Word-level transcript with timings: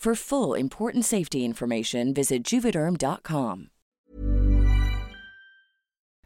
For 0.00 0.14
full 0.14 0.54
important 0.54 1.04
safety 1.04 1.44
information, 1.44 2.14
visit 2.14 2.42
juvederm.com. 2.42 3.68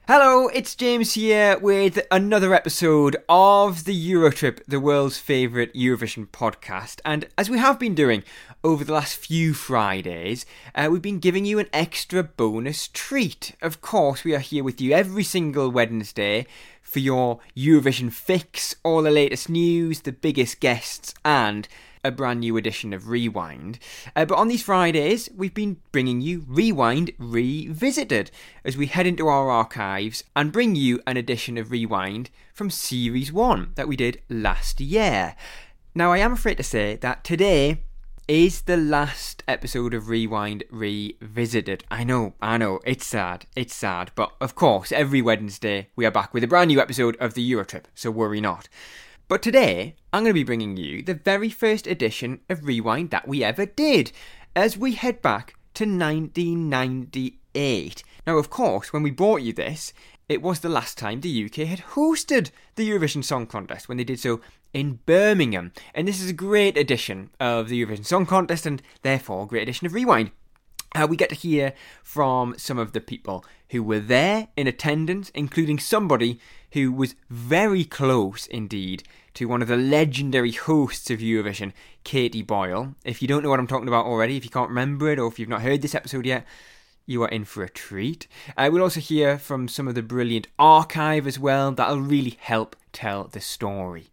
Hello, 0.06 0.46
it's 0.46 0.76
James 0.76 1.14
here 1.14 1.58
with 1.58 1.98
another 2.08 2.54
episode 2.54 3.16
of 3.28 3.84
the 3.84 4.12
Eurotrip, 4.12 4.60
the 4.68 4.78
world's 4.78 5.18
favourite 5.18 5.74
Eurovision 5.74 6.28
podcast. 6.28 7.00
And 7.04 7.26
as 7.36 7.50
we 7.50 7.58
have 7.58 7.80
been 7.80 7.96
doing 7.96 8.22
over 8.62 8.84
the 8.84 8.92
last 8.92 9.16
few 9.16 9.54
Fridays, 9.54 10.46
uh, 10.76 10.86
we've 10.88 11.02
been 11.02 11.18
giving 11.18 11.44
you 11.44 11.58
an 11.58 11.66
extra 11.72 12.22
bonus 12.22 12.86
treat. 12.86 13.56
Of 13.60 13.80
course, 13.80 14.22
we 14.22 14.36
are 14.36 14.38
here 14.38 14.62
with 14.62 14.80
you 14.80 14.92
every 14.92 15.24
single 15.24 15.68
Wednesday 15.72 16.46
for 16.80 17.00
your 17.00 17.40
Eurovision 17.56 18.12
fix, 18.12 18.76
all 18.84 19.02
the 19.02 19.10
latest 19.10 19.48
news, 19.48 20.02
the 20.02 20.12
biggest 20.12 20.60
guests, 20.60 21.12
and 21.24 21.66
a 22.04 22.10
brand 22.10 22.40
new 22.40 22.56
edition 22.56 22.92
of 22.92 23.08
Rewind. 23.08 23.78
Uh, 24.14 24.24
but 24.26 24.36
on 24.36 24.48
these 24.48 24.62
Fridays, 24.62 25.28
we've 25.34 25.54
been 25.54 25.78
bringing 25.90 26.20
you 26.20 26.44
Rewind 26.46 27.10
Revisited 27.18 28.30
as 28.64 28.76
we 28.76 28.86
head 28.86 29.06
into 29.06 29.26
our 29.26 29.50
archives 29.50 30.22
and 30.36 30.52
bring 30.52 30.76
you 30.76 31.00
an 31.06 31.16
edition 31.16 31.56
of 31.56 31.70
Rewind 31.70 32.30
from 32.52 32.70
Series 32.70 33.32
1 33.32 33.72
that 33.76 33.88
we 33.88 33.96
did 33.96 34.20
last 34.28 34.80
year. 34.80 35.34
Now, 35.94 36.12
I 36.12 36.18
am 36.18 36.32
afraid 36.32 36.58
to 36.58 36.62
say 36.62 36.96
that 36.96 37.24
today 37.24 37.82
is 38.26 38.62
the 38.62 38.76
last 38.76 39.42
episode 39.46 39.92
of 39.92 40.08
Rewind 40.08 40.64
Revisited. 40.70 41.84
I 41.90 42.04
know, 42.04 42.34
I 42.40 42.56
know, 42.56 42.80
it's 42.84 43.06
sad, 43.06 43.46
it's 43.54 43.74
sad, 43.74 44.12
but 44.14 44.32
of 44.40 44.54
course, 44.54 44.92
every 44.92 45.20
Wednesday 45.20 45.88
we 45.94 46.06
are 46.06 46.10
back 46.10 46.32
with 46.32 46.42
a 46.42 46.46
brand 46.48 46.68
new 46.68 46.80
episode 46.80 47.16
of 47.20 47.34
the 47.34 47.52
Eurotrip, 47.52 47.84
so 47.94 48.10
worry 48.10 48.40
not. 48.40 48.68
But 49.26 49.40
today, 49.40 49.96
I'm 50.12 50.24
going 50.24 50.30
to 50.30 50.34
be 50.34 50.44
bringing 50.44 50.76
you 50.76 51.02
the 51.02 51.14
very 51.14 51.48
first 51.48 51.86
edition 51.86 52.40
of 52.50 52.66
Rewind 52.66 53.08
that 53.10 53.26
we 53.26 53.42
ever 53.42 53.64
did, 53.64 54.12
as 54.54 54.76
we 54.76 54.92
head 54.92 55.22
back 55.22 55.54
to 55.74 55.84
1998. 55.84 58.02
Now, 58.26 58.36
of 58.36 58.50
course, 58.50 58.92
when 58.92 59.02
we 59.02 59.10
brought 59.10 59.40
you 59.40 59.54
this, 59.54 59.94
it 60.28 60.42
was 60.42 60.60
the 60.60 60.68
last 60.68 60.98
time 60.98 61.22
the 61.22 61.46
UK 61.46 61.66
had 61.66 61.94
hosted 61.94 62.50
the 62.74 62.86
Eurovision 62.86 63.24
Song 63.24 63.46
Contest 63.46 63.88
when 63.88 63.96
they 63.96 64.04
did 64.04 64.20
so 64.20 64.42
in 64.74 64.98
Birmingham. 65.06 65.72
And 65.94 66.06
this 66.06 66.20
is 66.20 66.28
a 66.28 66.34
great 66.34 66.76
edition 66.76 67.30
of 67.40 67.70
the 67.70 67.82
Eurovision 67.82 68.04
Song 68.04 68.26
Contest 68.26 68.66
and 68.66 68.82
therefore 69.00 69.44
a 69.44 69.46
great 69.46 69.62
edition 69.62 69.86
of 69.86 69.94
Rewind. 69.94 70.32
Uh, 70.94 71.06
we 71.08 71.16
get 71.16 71.28
to 71.28 71.34
hear 71.34 71.72
from 72.02 72.54
some 72.56 72.78
of 72.78 72.92
the 72.92 73.00
people 73.00 73.44
who 73.70 73.82
were 73.82 73.98
there 73.98 74.48
in 74.56 74.68
attendance, 74.68 75.30
including 75.30 75.78
somebody 75.78 76.38
who 76.72 76.92
was 76.92 77.16
very 77.28 77.84
close 77.84 78.46
indeed 78.46 79.02
to 79.34 79.46
one 79.46 79.60
of 79.60 79.66
the 79.66 79.76
legendary 79.76 80.52
hosts 80.52 81.10
of 81.10 81.18
Eurovision, 81.18 81.72
Katie 82.04 82.42
Boyle. 82.42 82.94
If 83.04 83.20
you 83.20 83.26
don't 83.26 83.42
know 83.42 83.50
what 83.50 83.58
I'm 83.58 83.66
talking 83.66 83.88
about 83.88 84.06
already, 84.06 84.36
if 84.36 84.44
you 84.44 84.50
can't 84.50 84.68
remember 84.68 85.10
it, 85.10 85.18
or 85.18 85.26
if 85.26 85.38
you've 85.38 85.48
not 85.48 85.62
heard 85.62 85.82
this 85.82 85.96
episode 85.96 86.26
yet, 86.26 86.46
you 87.06 87.22
are 87.24 87.28
in 87.28 87.44
for 87.44 87.64
a 87.64 87.68
treat. 87.68 88.28
Uh, 88.56 88.70
we'll 88.72 88.82
also 88.82 89.00
hear 89.00 89.36
from 89.36 89.66
some 89.66 89.88
of 89.88 89.96
the 89.96 90.02
brilliant 90.02 90.46
archive 90.58 91.26
as 91.26 91.38
well, 91.38 91.72
that'll 91.72 92.00
really 92.00 92.36
help 92.38 92.76
tell 92.92 93.24
the 93.24 93.40
story. 93.40 94.06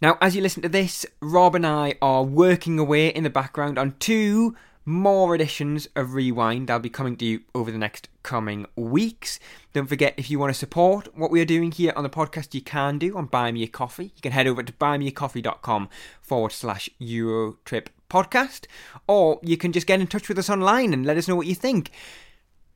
Now, 0.00 0.18
as 0.20 0.36
you 0.36 0.42
listen 0.42 0.62
to 0.62 0.68
this, 0.68 1.04
Rob 1.20 1.56
and 1.56 1.66
I 1.66 1.94
are 2.00 2.22
working 2.22 2.78
away 2.78 3.08
in 3.08 3.24
the 3.24 3.30
background 3.30 3.78
on 3.78 3.96
two 3.98 4.54
more 4.84 5.34
editions 5.34 5.88
of 5.96 6.14
Rewind. 6.14 6.70
I'll 6.70 6.78
be 6.78 6.90
coming 6.90 7.16
to 7.16 7.24
you 7.24 7.40
over 7.54 7.70
the 7.70 7.78
next 7.78 8.08
coming 8.22 8.66
weeks. 8.76 9.38
Don't 9.72 9.88
forget, 9.88 10.14
if 10.16 10.30
you 10.30 10.38
want 10.38 10.52
to 10.52 10.58
support 10.58 11.16
what 11.16 11.30
we 11.30 11.40
are 11.40 11.46
doing 11.46 11.72
here 11.72 11.92
on 11.96 12.02
the 12.02 12.10
podcast, 12.10 12.54
you 12.54 12.60
can 12.60 12.98
do 12.98 13.16
on 13.16 13.26
Buy 13.26 13.50
Me 13.52 13.62
a 13.62 13.66
Coffee. 13.66 14.12
You 14.16 14.22
can 14.22 14.32
head 14.32 14.46
over 14.46 14.62
to 14.62 14.72
buymeacoffee.com 14.72 15.88
forward 16.20 16.52
slash 16.52 16.90
Eurotrip 17.00 17.86
podcast, 18.10 18.66
or 19.08 19.40
you 19.42 19.56
can 19.56 19.72
just 19.72 19.86
get 19.86 20.00
in 20.00 20.06
touch 20.06 20.28
with 20.28 20.38
us 20.38 20.50
online 20.50 20.92
and 20.92 21.06
let 21.06 21.16
us 21.16 21.28
know 21.28 21.36
what 21.36 21.46
you 21.46 21.54
think. 21.54 21.90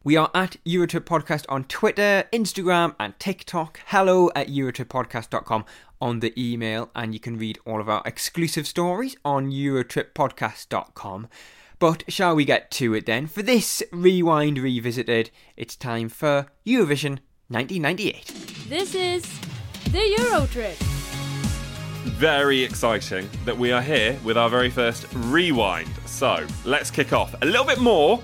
We 0.04 0.16
are 0.16 0.30
at 0.32 0.56
Eurotrip 0.64 1.04
Podcast 1.04 1.44
on 1.48 1.64
Twitter, 1.64 2.25
Instagram, 2.32 2.94
and 2.98 3.19
TikTok. 3.19 3.80
Hello 3.86 4.30
at 4.34 4.48
EurotripPodcast.com 4.48 5.64
on 6.00 6.20
the 6.20 6.32
email, 6.40 6.90
and 6.94 7.12
you 7.12 7.20
can 7.20 7.36
read 7.36 7.58
all 7.66 7.80
of 7.80 7.88
our 7.88 8.02
exclusive 8.06 8.66
stories 8.66 9.16
on 9.25 9.50
EurotripPodcast.com. 9.50 11.28
But 11.78 12.02
shall 12.08 12.34
we 12.34 12.44
get 12.44 12.72
to 12.72 12.92
it 12.94 13.06
then? 13.06 13.28
For 13.28 13.40
this 13.40 13.84
Rewind 13.92 14.58
Revisited, 14.58 15.30
it's 15.56 15.76
time 15.76 16.08
for 16.08 16.46
Eurovision 16.66 17.20
1998. 17.48 18.26
This 18.68 18.96
is 18.96 19.22
the 19.92 20.16
Euro 20.18 20.46
Trip. 20.46 20.76
Very 22.16 22.64
exciting 22.64 23.30
that 23.44 23.56
we 23.56 23.70
are 23.70 23.80
here 23.80 24.18
with 24.24 24.36
our 24.36 24.48
very 24.48 24.70
first 24.70 25.06
Rewind. 25.14 25.88
So 26.04 26.44
let's 26.64 26.90
kick 26.90 27.12
off 27.12 27.40
a 27.42 27.46
little 27.46 27.64
bit 27.64 27.78
more 27.78 28.20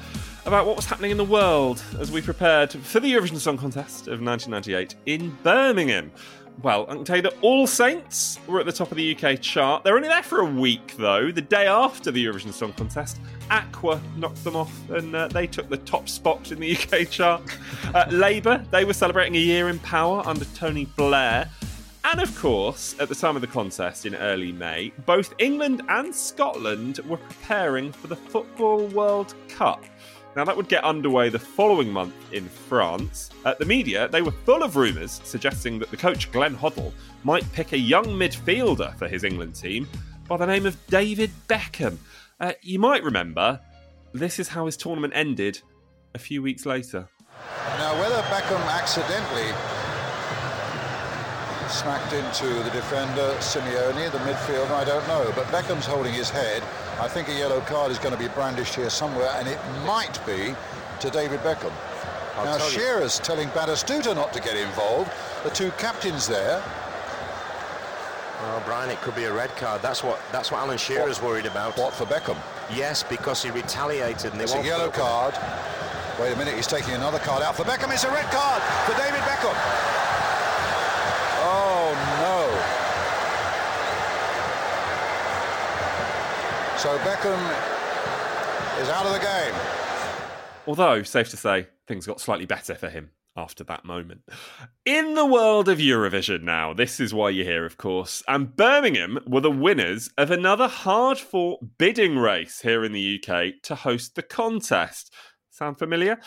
about 0.46 0.66
what 0.66 0.74
was 0.74 0.86
happening 0.86 1.12
in 1.12 1.16
the 1.16 1.24
world 1.24 1.80
as 2.00 2.10
we 2.10 2.20
prepared 2.20 2.72
for 2.72 2.98
the 2.98 3.12
Eurovision 3.12 3.38
Song 3.38 3.56
Contest 3.56 4.08
of 4.08 4.20
1998 4.20 4.96
in 5.06 5.30
Birmingham. 5.44 6.10
Well, 6.62 6.86
I 6.88 6.94
can 6.94 7.04
tell 7.04 7.16
you 7.16 7.22
that 7.22 7.36
All 7.42 7.66
Saints 7.66 8.38
were 8.46 8.60
at 8.60 8.66
the 8.66 8.72
top 8.72 8.90
of 8.90 8.96
the 8.96 9.16
UK 9.16 9.40
chart. 9.40 9.84
They're 9.84 9.96
only 9.96 10.08
there 10.08 10.22
for 10.22 10.40
a 10.40 10.44
week, 10.44 10.94
though. 10.96 11.30
The 11.30 11.42
day 11.42 11.66
after 11.66 12.10
the 12.10 12.24
Eurovision 12.24 12.52
Song 12.52 12.72
Contest, 12.72 13.20
Aqua 13.50 14.00
knocked 14.16 14.42
them 14.44 14.56
off 14.56 14.72
and 14.90 15.14
uh, 15.14 15.28
they 15.28 15.46
took 15.46 15.68
the 15.68 15.76
top 15.78 16.08
spot 16.08 16.52
in 16.52 16.60
the 16.60 16.76
UK 16.76 17.10
chart. 17.10 17.42
Uh, 17.92 18.06
Labour, 18.10 18.64
they 18.70 18.84
were 18.84 18.94
celebrating 18.94 19.34
a 19.36 19.40
year 19.40 19.68
in 19.68 19.78
power 19.80 20.22
under 20.26 20.44
Tony 20.46 20.86
Blair. 20.96 21.50
And 22.04 22.20
of 22.20 22.38
course, 22.38 22.94
at 23.00 23.08
the 23.08 23.14
time 23.14 23.34
of 23.34 23.40
the 23.40 23.48
contest 23.48 24.04
in 24.04 24.14
early 24.14 24.52
May, 24.52 24.92
both 25.06 25.34
England 25.38 25.82
and 25.88 26.14
Scotland 26.14 27.00
were 27.08 27.16
preparing 27.16 27.92
for 27.92 28.06
the 28.06 28.16
Football 28.16 28.86
World 28.88 29.34
Cup. 29.48 29.82
Now, 30.36 30.44
that 30.44 30.56
would 30.56 30.68
get 30.68 30.82
underway 30.82 31.28
the 31.28 31.38
following 31.38 31.90
month 31.90 32.14
in 32.32 32.48
France. 32.48 33.30
At 33.44 33.58
the 33.58 33.64
media, 33.64 34.08
they 34.08 34.20
were 34.20 34.32
full 34.32 34.64
of 34.64 34.74
rumours 34.74 35.20
suggesting 35.22 35.78
that 35.78 35.90
the 35.90 35.96
coach 35.96 36.32
Glenn 36.32 36.56
Hoddle 36.56 36.92
might 37.22 37.50
pick 37.52 37.72
a 37.72 37.78
young 37.78 38.06
midfielder 38.06 38.96
for 38.96 39.06
his 39.06 39.22
England 39.22 39.54
team 39.54 39.88
by 40.26 40.36
the 40.36 40.46
name 40.46 40.66
of 40.66 40.76
David 40.88 41.30
Beckham. 41.48 41.98
Uh, 42.40 42.52
you 42.62 42.80
might 42.80 43.04
remember, 43.04 43.60
this 44.12 44.40
is 44.40 44.48
how 44.48 44.66
his 44.66 44.76
tournament 44.76 45.12
ended 45.14 45.60
a 46.14 46.18
few 46.18 46.42
weeks 46.42 46.66
later. 46.66 47.08
Now, 47.78 47.98
whether 48.00 48.20
Beckham 48.22 48.60
accidentally 48.70 49.52
smacked 51.68 52.12
into 52.12 52.46
the 52.62 52.70
defender, 52.70 53.36
Simeone, 53.38 54.10
the 54.10 54.18
midfielder, 54.18 54.70
I 54.70 54.84
don't 54.84 55.06
know. 55.08 55.32
But 55.34 55.46
Beckham's 55.46 55.86
holding 55.86 56.12
his 56.12 56.30
head. 56.30 56.62
I 57.00 57.08
think 57.08 57.28
a 57.28 57.34
yellow 57.34 57.60
card 57.62 57.90
is 57.90 57.98
going 57.98 58.14
to 58.14 58.18
be 58.18 58.28
brandished 58.28 58.74
here 58.74 58.90
somewhere, 58.90 59.30
and 59.34 59.48
it 59.48 59.58
might 59.84 60.24
be 60.26 60.54
to 61.00 61.10
David 61.10 61.40
Beckham. 61.40 61.72
I'll 62.36 62.44
now, 62.44 62.56
tell 62.56 62.72
you. 62.72 63.08
Telling 63.22 63.48
Batistuta 63.48 64.14
not 64.14 64.32
to 64.32 64.40
get 64.40 64.56
involved. 64.56 65.10
The 65.42 65.50
two 65.50 65.70
captains 65.72 66.26
there. 66.26 66.62
Well, 68.42 68.62
Brian, 68.66 68.90
it 68.90 69.00
could 69.00 69.14
be 69.14 69.24
a 69.24 69.32
red 69.32 69.54
card. 69.56 69.80
That's 69.82 70.02
what 70.02 70.20
that's 70.30 70.50
what 70.50 70.60
Alan 70.60 70.76
Shearer's 70.76 71.22
worried 71.22 71.46
about. 71.46 71.78
What 71.78 71.94
for 71.94 72.04
Beckham? 72.04 72.36
Yes, 72.74 73.02
because 73.02 73.42
he 73.42 73.50
retaliated 73.50 74.32
and 74.32 74.40
they 74.40 74.44
It's 74.44 74.54
a 74.54 74.62
yellow 74.62 74.90
put 74.90 75.00
up 75.00 75.32
with 75.32 75.40
card. 75.40 76.20
Wait 76.20 76.32
a 76.32 76.36
minute, 76.36 76.54
he's 76.54 76.66
taking 76.66 76.94
another 76.94 77.18
card 77.18 77.42
out 77.42 77.56
for 77.56 77.64
Beckham. 77.64 77.92
It's 77.92 78.04
a 78.04 78.10
red 78.10 78.30
card 78.30 78.62
for 78.86 78.92
David 79.00 79.20
Beckham. 79.20 79.54
Oh 81.40 81.94
no. 82.20 82.84
So 86.84 86.98
Beckham 86.98 87.40
is 88.82 88.90
out 88.90 89.06
of 89.06 89.14
the 89.14 89.18
game. 89.18 89.54
Although, 90.66 91.02
safe 91.02 91.30
to 91.30 91.36
say, 91.38 91.68
things 91.88 92.06
got 92.06 92.20
slightly 92.20 92.44
better 92.44 92.74
for 92.74 92.90
him 92.90 93.12
after 93.34 93.64
that 93.64 93.86
moment. 93.86 94.20
In 94.84 95.14
the 95.14 95.24
world 95.24 95.70
of 95.70 95.78
Eurovision 95.78 96.42
now, 96.42 96.74
this 96.74 97.00
is 97.00 97.14
why 97.14 97.30
you're 97.30 97.46
here, 97.46 97.64
of 97.64 97.78
course, 97.78 98.22
and 98.28 98.54
Birmingham 98.54 99.18
were 99.26 99.40
the 99.40 99.50
winners 99.50 100.10
of 100.18 100.30
another 100.30 100.68
hard 100.68 101.16
fought 101.16 101.78
bidding 101.78 102.18
race 102.18 102.60
here 102.60 102.84
in 102.84 102.92
the 102.92 103.18
UK 103.18 103.62
to 103.62 103.76
host 103.76 104.14
the 104.14 104.22
contest. 104.22 105.10
Sound 105.48 105.78
familiar? 105.78 106.18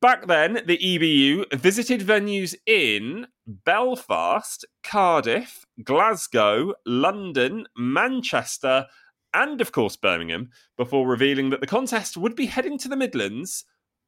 Back 0.00 0.28
then, 0.28 0.60
the 0.64 0.78
EBU 0.78 1.52
visited 1.54 2.02
venues 2.02 2.54
in 2.66 3.26
Belfast, 3.48 4.64
Cardiff, 4.84 5.64
Glasgow, 5.82 6.74
London, 6.86 7.66
Manchester, 7.76 8.86
and 9.34 9.60
of 9.60 9.72
course 9.72 9.96
Birmingham 9.96 10.50
before 10.78 11.06
revealing 11.06 11.50
that 11.50 11.60
the 11.60 11.66
contest 11.66 12.16
would 12.16 12.34
be 12.34 12.46
heading 12.46 12.78
to 12.78 12.88
the 12.88 12.96
Midlands 12.96 13.64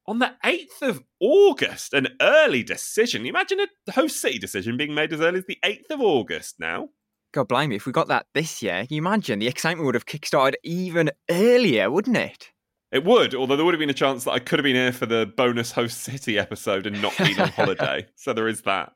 on 0.07 0.19
the 0.19 0.33
8th 0.43 0.81
of 0.81 1.03
August. 1.19 1.93
An 1.93 2.07
early 2.21 2.63
decision. 2.63 3.25
Imagine 3.25 3.59
a 3.59 3.91
host 3.91 4.21
city 4.21 4.39
decision 4.39 4.77
being 4.77 4.95
made 4.95 5.13
as 5.13 5.19
early 5.19 5.39
as 5.39 5.45
the 5.45 5.59
8th 5.63 5.89
of 5.91 6.01
August 6.01 6.55
now. 6.59 6.89
God 7.33 7.49
blimey, 7.49 7.75
if 7.75 7.85
we 7.85 7.91
got 7.91 8.07
that 8.07 8.25
this 8.33 8.63
year, 8.63 8.87
you 8.89 8.97
imagine 8.97 9.39
the 9.39 9.47
excitement 9.47 9.85
would 9.85 9.95
have 9.95 10.05
kickstarted 10.05 10.55
even 10.63 11.11
earlier, 11.29 11.91
wouldn't 11.91 12.17
it? 12.17 12.51
It 12.91 13.03
would, 13.03 13.35
although 13.35 13.57
there 13.57 13.65
would 13.65 13.73
have 13.73 13.79
been 13.79 13.89
a 13.89 13.93
chance 13.93 14.23
that 14.23 14.31
I 14.31 14.39
could 14.39 14.59
have 14.59 14.63
been 14.63 14.75
here 14.75 14.93
for 14.93 15.05
the 15.05 15.31
bonus 15.35 15.73
host 15.73 16.01
city 16.01 16.39
episode 16.39 16.87
and 16.87 17.01
not 17.01 17.17
been 17.17 17.39
on 17.39 17.49
holiday. 17.55 18.07
So 18.15 18.31
there 18.31 18.47
is 18.47 18.61
that. 18.61 18.93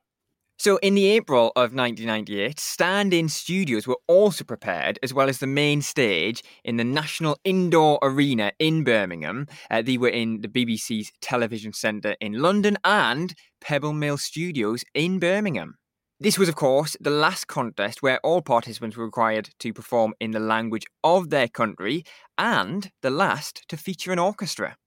So, 0.64 0.78
in 0.84 0.94
the 0.94 1.08
April 1.08 1.48
of 1.56 1.74
1998, 1.74 2.60
stand 2.60 3.16
in 3.16 3.30
studios 3.30 3.88
were 3.88 3.98
also 4.06 4.44
prepared, 4.44 5.00
as 5.02 5.12
well 5.12 5.28
as 5.28 5.40
the 5.40 5.48
main 5.48 5.82
stage 5.82 6.44
in 6.64 6.78
the 6.78 6.84
National 6.84 7.40
Indoor 7.44 7.98
Arena 8.04 8.52
in 8.60 8.84
Birmingham. 8.84 9.48
Uh, 9.72 9.82
they 9.82 9.98
were 9.98 10.10
in 10.10 10.42
the 10.42 10.48
BBC's 10.48 11.12
Television 11.20 11.74
Centre 11.74 12.16
in 12.22 12.34
London 12.34 12.78
and 12.84 13.34
Pebble 13.60 13.94
Mill 13.94 14.20
Studios 14.20 14.84
in 14.94 15.18
Birmingham. 15.18 15.80
This 16.20 16.38
was, 16.38 16.48
of 16.48 16.54
course, 16.54 16.96
the 17.02 17.10
last 17.10 17.48
contest 17.48 18.04
where 18.04 18.20
all 18.20 18.44
participants 18.44 18.96
were 18.96 19.06
required 19.06 19.50
to 19.62 19.74
perform 19.74 20.14
in 20.20 20.30
the 20.30 20.40
language 20.40 20.86
of 21.04 21.32
their 21.32 21.48
country 21.48 22.04
and 22.38 22.92
the 23.02 23.10
last 23.10 23.68
to 23.70 23.78
feature 23.78 24.12
an 24.12 24.20
orchestra. 24.20 24.78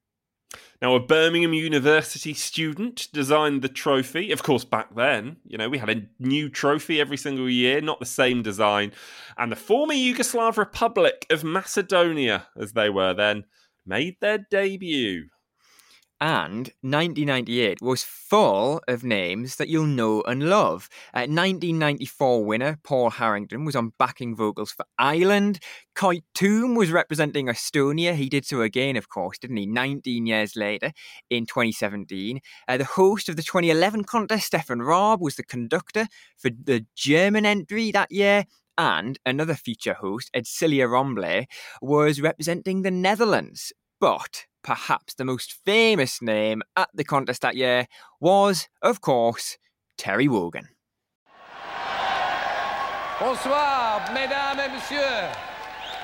Now, 0.81 0.95
a 0.95 1.01
Birmingham 1.01 1.55
University 1.55 2.35
student 2.35 3.09
designed 3.13 3.63
the 3.63 3.69
trophy. 3.69 4.33
Of 4.33 4.43
course, 4.43 4.65
back 4.65 4.95
then, 4.95 5.37
you 5.47 5.57
know, 5.57 5.69
we 5.69 5.79
had 5.79 5.91
a 5.91 6.03
new 6.19 6.49
trophy 6.49 7.01
every 7.01 7.17
single 7.17 7.49
year, 7.49 7.81
not 7.81 8.01
the 8.01 8.07
same 8.07 8.43
design. 8.43 8.93
And 9.39 9.51
the 9.51 9.57
former 9.57 9.95
Yugoslav 9.95 10.57
Republic 10.57 11.27
of 11.31 11.45
Macedonia, 11.45 12.49
as 12.57 12.73
they 12.73 12.91
were 12.91 13.15
then, 13.15 13.45
made 13.87 14.17
their 14.21 14.39
debut 14.39 15.29
and 16.21 16.71
1998 16.81 17.83
was 17.83 18.03
full 18.03 18.81
of 18.89 19.05
names 19.05 19.57
that 19.57 19.69
you'll 19.69 19.87
know 19.87 20.23
and 20.23 20.49
love. 20.49 20.89
Uh, 21.13 21.27
1994 21.29 22.45
winner 22.45 22.79
Paul 22.83 23.11
Harrington 23.11 23.65
was 23.65 23.77
on 23.77 23.93
backing 23.99 24.35
vocals 24.35 24.73
for 24.73 24.87
Ireland. 24.99 25.59
Koit 25.95 26.23
Toom 26.35 26.75
was 26.75 26.91
representing 26.91 27.47
Estonia. 27.47 28.15
He 28.15 28.29
did 28.29 28.47
so 28.47 28.63
again, 28.63 28.97
of 28.97 29.09
course, 29.09 29.39
didn't 29.39 29.57
he? 29.57 29.67
19 29.67 30.27
years 30.27 30.57
later 30.57 30.93
in 31.31 31.47
2017. 31.47 32.41
Uh, 32.69 32.77
the 32.77 32.85
host 32.85 33.29
of 33.29 33.37
the 33.37 33.43
2011 33.43 34.05
contest, 34.05 34.47
Stefan 34.47 34.83
Raab, 34.83 35.21
was 35.21 35.37
the 35.37 35.43
conductor 35.43 36.07
for 36.37 36.51
the 36.51 36.87
German 36.97 37.45
entry 37.45 37.91
that 37.91 38.11
year 38.11 38.47
and 38.77 39.19
another 39.25 39.55
feature 39.55 39.95
host, 39.95 40.31
Edsilia 40.35 40.89
Rombley, 40.89 41.47
was 41.81 42.21
representing 42.21 42.83
the 42.83 42.91
Netherlands. 42.91 43.73
But 44.01 44.47
perhaps 44.65 45.15
the 45.15 45.25
most 45.25 45.53
famous 45.65 46.21
name 46.21 46.63
at 46.77 46.89
the 46.95 47.05
contest 47.05 47.43
that 47.43 47.55
year 47.55 47.87
was, 48.19 48.69
of 48.83 49.01
course, 49.01 49.59
Terry 49.97 50.27
Wogan. 50.27 50.69
Bonsoir, 53.21 54.13
mesdames 54.13 54.59
et 54.59 54.69
messieurs. 54.73 55.31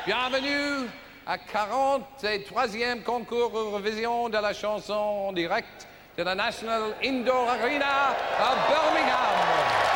Bienvenue 0.07 0.89
à 1.27 1.37
43e 1.39 3.03
concours 3.03 3.57
Eurovision 3.57 4.29
de 4.29 4.39
la 4.39 4.53
chanson 4.53 5.29
en 5.29 5.33
direct 5.33 5.89
de 6.17 6.23
la 6.23 6.35
National 6.35 6.95
Indoor 7.03 7.49
Arena 7.49 8.15
of 8.39 8.59
Birmingham. 8.69 9.91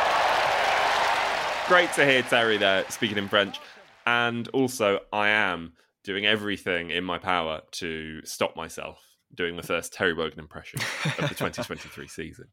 Great 1.67 1.91
to 1.93 2.05
hear 2.05 2.21
Terry 2.23 2.57
there 2.57 2.83
speaking 2.89 3.17
in 3.17 3.27
French. 3.27 3.59
And 4.05 4.47
also, 4.49 4.99
I 5.11 5.29
am 5.29 5.73
doing 6.05 6.25
everything 6.25 6.91
in 6.91 7.03
my 7.03 7.17
power 7.17 7.61
to 7.71 8.23
stop 8.23 8.55
myself 8.55 9.01
doing 9.33 9.57
the 9.57 9.63
first 9.63 9.91
Terry 9.91 10.13
Wogan 10.13 10.39
impression 10.39 10.79
of 11.17 11.29
the 11.29 11.35
2023 11.35 12.07
season. 12.07 12.45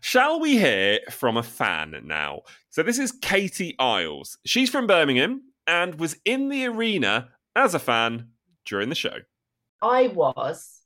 Shall 0.00 0.40
we 0.40 0.58
hear 0.58 0.98
from 1.10 1.36
a 1.36 1.42
fan 1.42 1.94
now? 2.04 2.40
So 2.70 2.82
this 2.82 2.98
is 2.98 3.12
Katie 3.12 3.76
Isles. 3.78 4.38
She's 4.44 4.70
from 4.70 4.86
Birmingham 4.86 5.42
and 5.66 6.00
was 6.00 6.16
in 6.24 6.48
the 6.48 6.66
arena 6.66 7.28
as 7.54 7.74
a 7.74 7.78
fan 7.78 8.30
during 8.64 8.88
the 8.88 8.94
show. 8.94 9.18
I 9.82 10.08
was 10.08 10.80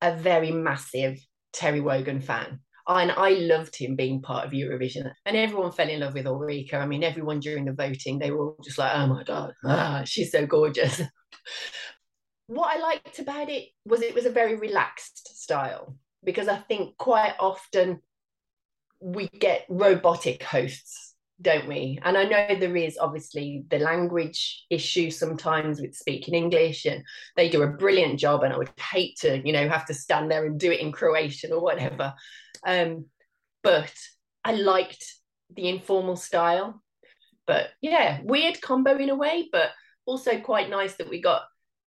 a 0.00 0.14
very 0.14 0.52
massive 0.52 1.18
Terry 1.52 1.80
Wogan 1.80 2.20
fan. 2.20 2.60
And 2.86 3.12
I 3.12 3.30
loved 3.30 3.76
him 3.76 3.96
being 3.96 4.20
part 4.20 4.46
of 4.46 4.52
Eurovision. 4.52 5.10
And 5.24 5.36
everyone 5.36 5.72
fell 5.72 5.88
in 5.88 6.00
love 6.00 6.14
with 6.14 6.26
Ulrika. 6.26 6.76
I 6.76 6.86
mean, 6.86 7.02
everyone 7.02 7.40
during 7.40 7.64
the 7.64 7.72
voting, 7.72 8.18
they 8.18 8.30
were 8.30 8.50
all 8.50 8.58
just 8.62 8.78
like, 8.78 8.92
oh 8.94 9.06
my 9.06 9.22
God, 9.24 9.54
ah, 9.64 10.02
she's 10.04 10.32
so 10.32 10.46
gorgeous. 10.46 11.00
what 12.46 12.76
I 12.76 12.80
liked 12.80 13.18
about 13.18 13.48
it 13.48 13.68
was 13.86 14.02
it 14.02 14.14
was 14.14 14.26
a 14.26 14.30
very 14.30 14.56
relaxed 14.56 15.40
style 15.40 15.96
because 16.22 16.48
I 16.48 16.56
think 16.56 16.96
quite 16.98 17.34
often 17.38 18.00
we 19.00 19.28
get 19.28 19.66
robotic 19.68 20.42
hosts, 20.42 21.13
don't 21.40 21.66
we? 21.66 21.98
And 22.02 22.16
I 22.16 22.24
know 22.24 22.46
there 22.58 22.76
is 22.76 22.96
obviously 22.98 23.64
the 23.68 23.78
language 23.78 24.64
issue 24.70 25.10
sometimes 25.10 25.80
with 25.80 25.94
speaking 25.94 26.34
English, 26.34 26.84
and 26.86 27.02
they 27.36 27.48
do 27.48 27.62
a 27.62 27.68
brilliant 27.68 28.18
job. 28.18 28.42
And 28.42 28.52
I 28.52 28.58
would 28.58 28.70
hate 28.78 29.16
to, 29.20 29.40
you 29.44 29.52
know, 29.52 29.68
have 29.68 29.86
to 29.86 29.94
stand 29.94 30.30
there 30.30 30.46
and 30.46 30.58
do 30.58 30.70
it 30.70 30.80
in 30.80 30.92
Croatian 30.92 31.52
or 31.52 31.60
whatever. 31.60 32.14
Um, 32.66 33.06
but 33.62 33.92
I 34.44 34.52
liked 34.52 35.04
the 35.54 35.68
informal 35.68 36.16
style. 36.16 36.82
But 37.46 37.70
yeah, 37.80 38.20
weird 38.22 38.60
combo 38.60 38.96
in 38.96 39.10
a 39.10 39.14
way, 39.14 39.48
but 39.52 39.70
also 40.06 40.40
quite 40.40 40.70
nice 40.70 40.94
that 40.96 41.10
we 41.10 41.20
got 41.20 41.42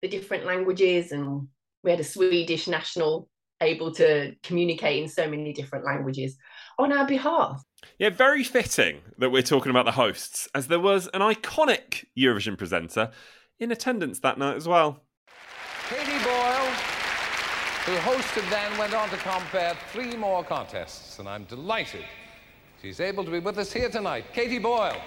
the 0.02 0.08
different 0.08 0.46
languages 0.46 1.12
and 1.12 1.48
we 1.82 1.90
had 1.90 2.00
a 2.00 2.04
Swedish 2.04 2.66
national 2.66 3.28
able 3.60 3.92
to 3.92 4.34
communicate 4.42 5.02
in 5.02 5.08
so 5.08 5.28
many 5.28 5.52
different 5.52 5.84
languages 5.84 6.36
on 6.78 6.92
our 6.92 7.06
behalf. 7.06 7.64
Yeah, 7.98 8.10
very 8.10 8.44
fitting 8.44 9.00
that 9.18 9.30
we're 9.30 9.42
talking 9.42 9.70
about 9.70 9.84
the 9.84 9.92
hosts, 9.92 10.48
as 10.54 10.68
there 10.68 10.80
was 10.80 11.08
an 11.08 11.20
iconic 11.20 12.06
Eurovision 12.18 12.56
presenter 12.56 13.10
in 13.58 13.70
attendance 13.70 14.20
that 14.20 14.38
night 14.38 14.56
as 14.56 14.66
well. 14.66 15.02
Katie 15.88 16.24
Boyle, 16.24 16.70
who 17.84 17.96
hosted 17.98 18.48
then, 18.50 18.76
went 18.78 18.94
on 18.94 19.08
to 19.10 19.16
compare 19.18 19.76
three 19.92 20.16
more 20.16 20.42
contests, 20.42 21.18
and 21.18 21.28
I'm 21.28 21.44
delighted 21.44 22.04
she's 22.80 23.00
able 23.00 23.24
to 23.24 23.30
be 23.30 23.38
with 23.38 23.58
us 23.58 23.72
here 23.72 23.88
tonight. 23.88 24.24
Katie 24.32 24.58
Boyle. 24.58 25.00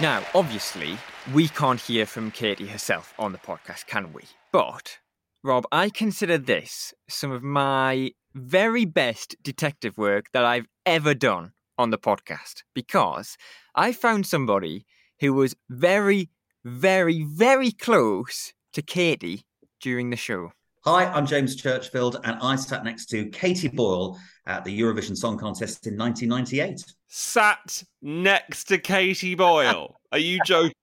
Now, 0.00 0.24
obviously, 0.34 0.96
we 1.34 1.48
can't 1.48 1.78
hear 1.78 2.06
from 2.06 2.30
Katie 2.30 2.66
herself 2.66 3.12
on 3.18 3.32
the 3.32 3.38
podcast, 3.38 3.86
can 3.86 4.14
we? 4.14 4.22
But, 4.50 4.98
Rob, 5.42 5.64
I 5.72 5.88
consider 5.88 6.36
this 6.36 6.92
some 7.08 7.30
of 7.30 7.42
my 7.42 8.10
very 8.34 8.84
best 8.84 9.36
detective 9.42 9.96
work 9.96 10.26
that 10.34 10.44
I've 10.44 10.66
ever 10.84 11.14
done 11.14 11.52
on 11.78 11.88
the 11.88 11.96
podcast 11.96 12.62
because 12.74 13.38
I 13.74 13.92
found 13.92 14.26
somebody 14.26 14.84
who 15.20 15.32
was 15.32 15.56
very, 15.70 16.28
very, 16.62 17.22
very 17.22 17.72
close 17.72 18.52
to 18.74 18.82
Katie 18.82 19.46
during 19.80 20.10
the 20.10 20.16
show. 20.16 20.52
Hi, 20.84 21.06
I'm 21.06 21.24
James 21.24 21.56
Churchfield, 21.56 22.20
and 22.24 22.38
I 22.42 22.56
sat 22.56 22.84
next 22.84 23.06
to 23.06 23.24
Katie 23.30 23.68
Boyle 23.68 24.18
at 24.46 24.66
the 24.66 24.78
Eurovision 24.78 25.16
Song 25.16 25.38
Contest 25.38 25.86
in 25.86 25.96
1998. 25.96 26.84
Sat 27.08 27.82
next 28.02 28.64
to 28.64 28.76
Katie 28.76 29.36
Boyle. 29.36 30.00
Are 30.12 30.18
you 30.18 30.38
joking? 30.44 30.74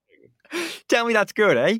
Tell 0.88 1.06
me 1.06 1.12
that's 1.12 1.32
good, 1.32 1.56
eh? 1.56 1.78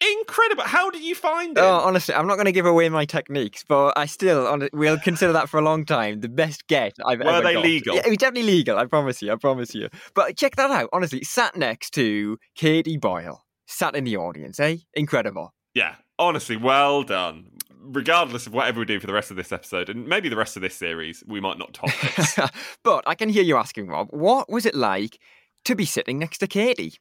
Incredible. 0.00 0.64
How 0.64 0.90
did 0.90 1.02
you 1.02 1.14
find 1.14 1.56
it? 1.56 1.60
Oh, 1.60 1.78
honestly, 1.78 2.14
I'm 2.14 2.26
not 2.26 2.34
going 2.34 2.46
to 2.46 2.52
give 2.52 2.66
away 2.66 2.88
my 2.90 3.06
techniques, 3.06 3.64
but 3.66 3.96
I 3.96 4.04
still 4.04 4.58
will 4.74 4.98
consider 4.98 5.32
that 5.32 5.48
for 5.48 5.58
a 5.58 5.62
long 5.62 5.86
time 5.86 6.20
the 6.20 6.28
best 6.28 6.66
get 6.66 6.94
I've 7.04 7.20
Were 7.20 7.24
ever 7.24 7.38
Were 7.38 7.42
they 7.42 7.54
got. 7.54 7.64
legal? 7.64 7.94
Yeah, 7.96 8.02
it 8.04 8.08
was 8.10 8.18
definitely 8.18 8.50
legal. 8.50 8.78
I 8.78 8.84
promise 8.84 9.22
you. 9.22 9.32
I 9.32 9.36
promise 9.36 9.74
you. 9.74 9.88
But 10.14 10.36
check 10.36 10.56
that 10.56 10.70
out. 10.70 10.90
Honestly, 10.92 11.24
sat 11.24 11.56
next 11.56 11.90
to 11.94 12.36
Katie 12.54 12.98
Boyle, 12.98 13.42
sat 13.66 13.96
in 13.96 14.04
the 14.04 14.18
audience, 14.18 14.60
eh? 14.60 14.76
Incredible. 14.92 15.54
Yeah, 15.74 15.94
honestly, 16.18 16.56
well 16.58 17.02
done. 17.02 17.52
Regardless 17.80 18.46
of 18.46 18.52
whatever 18.52 18.80
we 18.80 18.84
do 18.86 19.00
for 19.00 19.06
the 19.06 19.14
rest 19.14 19.30
of 19.30 19.36
this 19.36 19.52
episode, 19.52 19.88
and 19.88 20.06
maybe 20.06 20.28
the 20.28 20.36
rest 20.36 20.56
of 20.56 20.62
this 20.62 20.74
series, 20.74 21.22
we 21.26 21.40
might 21.40 21.56
not 21.56 21.72
top 21.72 21.90
this. 22.16 22.38
but 22.82 23.04
I 23.06 23.14
can 23.14 23.28
hear 23.28 23.44
you 23.44 23.56
asking, 23.56 23.86
Rob, 23.86 24.08
what 24.10 24.50
was 24.50 24.66
it 24.66 24.74
like 24.74 25.18
to 25.64 25.74
be 25.74 25.86
sitting 25.86 26.18
next 26.18 26.38
to 26.38 26.46
Katie? 26.46 26.94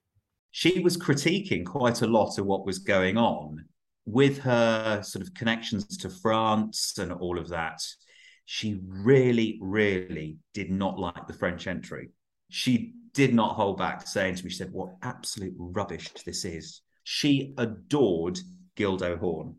She 0.58 0.80
was 0.80 0.96
critiquing 0.96 1.66
quite 1.66 2.02
a 2.02 2.08
lot 2.08 2.38
of 2.38 2.46
what 2.46 2.66
was 2.66 2.80
going 2.80 3.18
on 3.18 3.66
with 4.06 4.38
her 4.38 5.04
sort 5.04 5.22
of 5.22 5.34
connections 5.34 5.98
to 5.98 6.10
France 6.10 6.98
and 6.98 7.12
all 7.12 7.38
of 7.38 7.50
that. 7.50 7.82
She 8.46 8.80
really, 8.88 9.60
really 9.62 10.38
did 10.54 10.72
not 10.72 10.98
like 10.98 11.28
the 11.28 11.34
French 11.34 11.68
entry. 11.68 12.12
She 12.48 12.94
did 13.12 13.34
not 13.34 13.56
hold 13.56 13.78
back 13.78 14.08
saying 14.08 14.36
to 14.36 14.46
me, 14.46 14.50
she 14.50 14.56
said, 14.56 14.72
What 14.72 14.96
absolute 15.02 15.56
rubbish 15.58 16.08
this 16.26 16.46
is. 16.46 16.80
She 17.04 17.54
adored 17.58 18.40
Guildo 18.78 19.18
Horn 19.18 19.58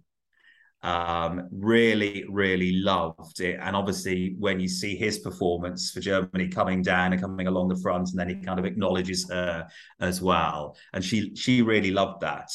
um, 0.82 1.48
really, 1.50 2.24
really 2.28 2.72
loved 2.76 3.40
it. 3.40 3.58
And 3.60 3.74
obviously, 3.74 4.36
when 4.38 4.60
you 4.60 4.68
see 4.68 4.96
his 4.96 5.18
performance 5.18 5.90
for 5.90 6.00
Germany 6.00 6.48
coming 6.48 6.82
down 6.82 7.12
and 7.12 7.20
coming 7.20 7.46
along 7.46 7.68
the 7.68 7.80
front, 7.80 8.10
and 8.10 8.18
then 8.18 8.28
he 8.28 8.36
kind 8.36 8.58
of 8.58 8.64
acknowledges 8.64 9.28
her 9.30 9.66
as 10.00 10.20
well, 10.22 10.76
and 10.92 11.04
she 11.04 11.34
she 11.34 11.62
really 11.62 11.90
loved 11.90 12.20
that. 12.20 12.50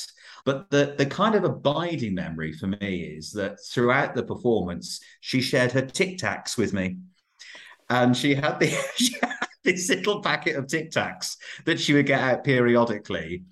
But 0.45 0.69
the 0.69 0.95
the 0.97 1.05
kind 1.05 1.35
of 1.35 1.43
abiding 1.43 2.15
memory 2.15 2.53
for 2.53 2.67
me 2.67 3.15
is 3.17 3.31
that 3.33 3.57
throughout 3.71 4.15
the 4.15 4.23
performance, 4.23 5.01
she 5.19 5.41
shared 5.41 5.71
her 5.73 5.81
Tic 5.81 6.17
Tacs 6.17 6.57
with 6.57 6.73
me, 6.73 6.97
and 7.89 8.15
she 8.15 8.35
had 8.35 8.59
the. 8.59 8.75
She 8.95 9.15
had 9.21 9.35
this 9.63 9.89
little 9.89 10.21
packet 10.21 10.55
of 10.55 10.67
Tic 10.67 10.91
Tacs 10.91 11.37
that 11.65 11.79
she 11.79 11.93
would 11.93 12.07
get 12.07 12.19
out 12.19 12.43
periodically. 12.43 13.43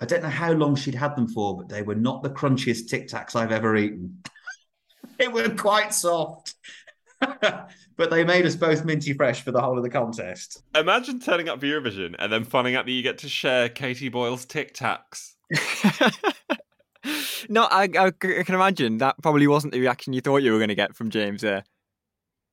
I 0.00 0.06
don't 0.06 0.22
know 0.22 0.28
how 0.28 0.52
long 0.52 0.74
she'd 0.74 0.94
had 0.94 1.16
them 1.16 1.28
for, 1.28 1.56
but 1.56 1.68
they 1.68 1.82
were 1.82 1.94
not 1.94 2.22
the 2.22 2.30
crunchiest 2.30 2.88
Tic 2.88 3.08
Tacs 3.08 3.36
I've 3.36 3.52
ever 3.52 3.76
eaten. 3.76 4.22
they 5.18 5.28
were 5.28 5.48
quite 5.50 5.94
soft. 5.94 6.54
but 7.20 8.10
they 8.10 8.24
made 8.24 8.44
us 8.44 8.56
both 8.56 8.84
minty 8.84 9.12
fresh 9.14 9.42
for 9.42 9.52
the 9.52 9.60
whole 9.60 9.76
of 9.76 9.84
the 9.84 9.90
contest. 9.90 10.62
Imagine 10.74 11.20
turning 11.20 11.48
up 11.48 11.60
for 11.60 11.66
Eurovision 11.66 12.14
and 12.18 12.32
then 12.32 12.44
finding 12.44 12.74
out 12.74 12.86
that 12.86 12.92
you 12.92 13.02
get 13.02 13.18
to 13.18 13.28
share 13.28 13.68
Katie 13.68 14.08
Boyle's 14.08 14.44
Tic 14.44 14.74
Tacs. 14.74 15.34
no, 17.48 17.62
I, 17.64 17.88
I, 17.98 18.10
can 18.10 18.54
imagine 18.54 18.98
that 18.98 19.16
probably 19.22 19.46
wasn't 19.46 19.72
the 19.72 19.80
reaction 19.80 20.12
you 20.12 20.20
thought 20.20 20.38
you 20.38 20.52
were 20.52 20.58
going 20.58 20.68
to 20.68 20.74
get 20.74 20.96
from 20.96 21.10
James 21.10 21.42
there. 21.42 21.64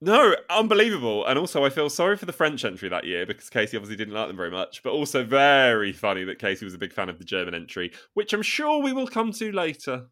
No, 0.03 0.36
unbelievable. 0.50 1.25
And 1.27 1.38
also, 1.38 1.63
I 1.63 1.70
feel 1.70 1.89
sorry 1.89 2.17
for 2.17 2.25
the 2.25 2.34
French 2.34 2.65
entry 2.65 2.89
that 2.89 3.03
year 3.05 3.25
because 3.25 3.50
Casey 3.50 3.77
obviously 3.77 3.96
didn't 3.96 4.15
like 4.15 4.27
them 4.27 4.38
very 4.38 4.50
much, 4.50 4.81
but 4.84 4.91
also 4.93 5.24
very 5.24 5.93
funny 5.93 6.24
that 6.24 6.39
Casey 6.39 6.65
was 6.65 6.74
a 6.74 6.79
big 6.79 6.91
fan 6.91 7.08
of 7.10 7.20
the 7.20 7.24
German 7.24 7.53
entry, 7.53 7.91
which 8.15 8.34
I'm 8.34 8.41
sure 8.41 8.81
we 8.81 8.93
will 8.93 9.08
come 9.08 9.31
to 9.34 9.51
later. 9.51 10.08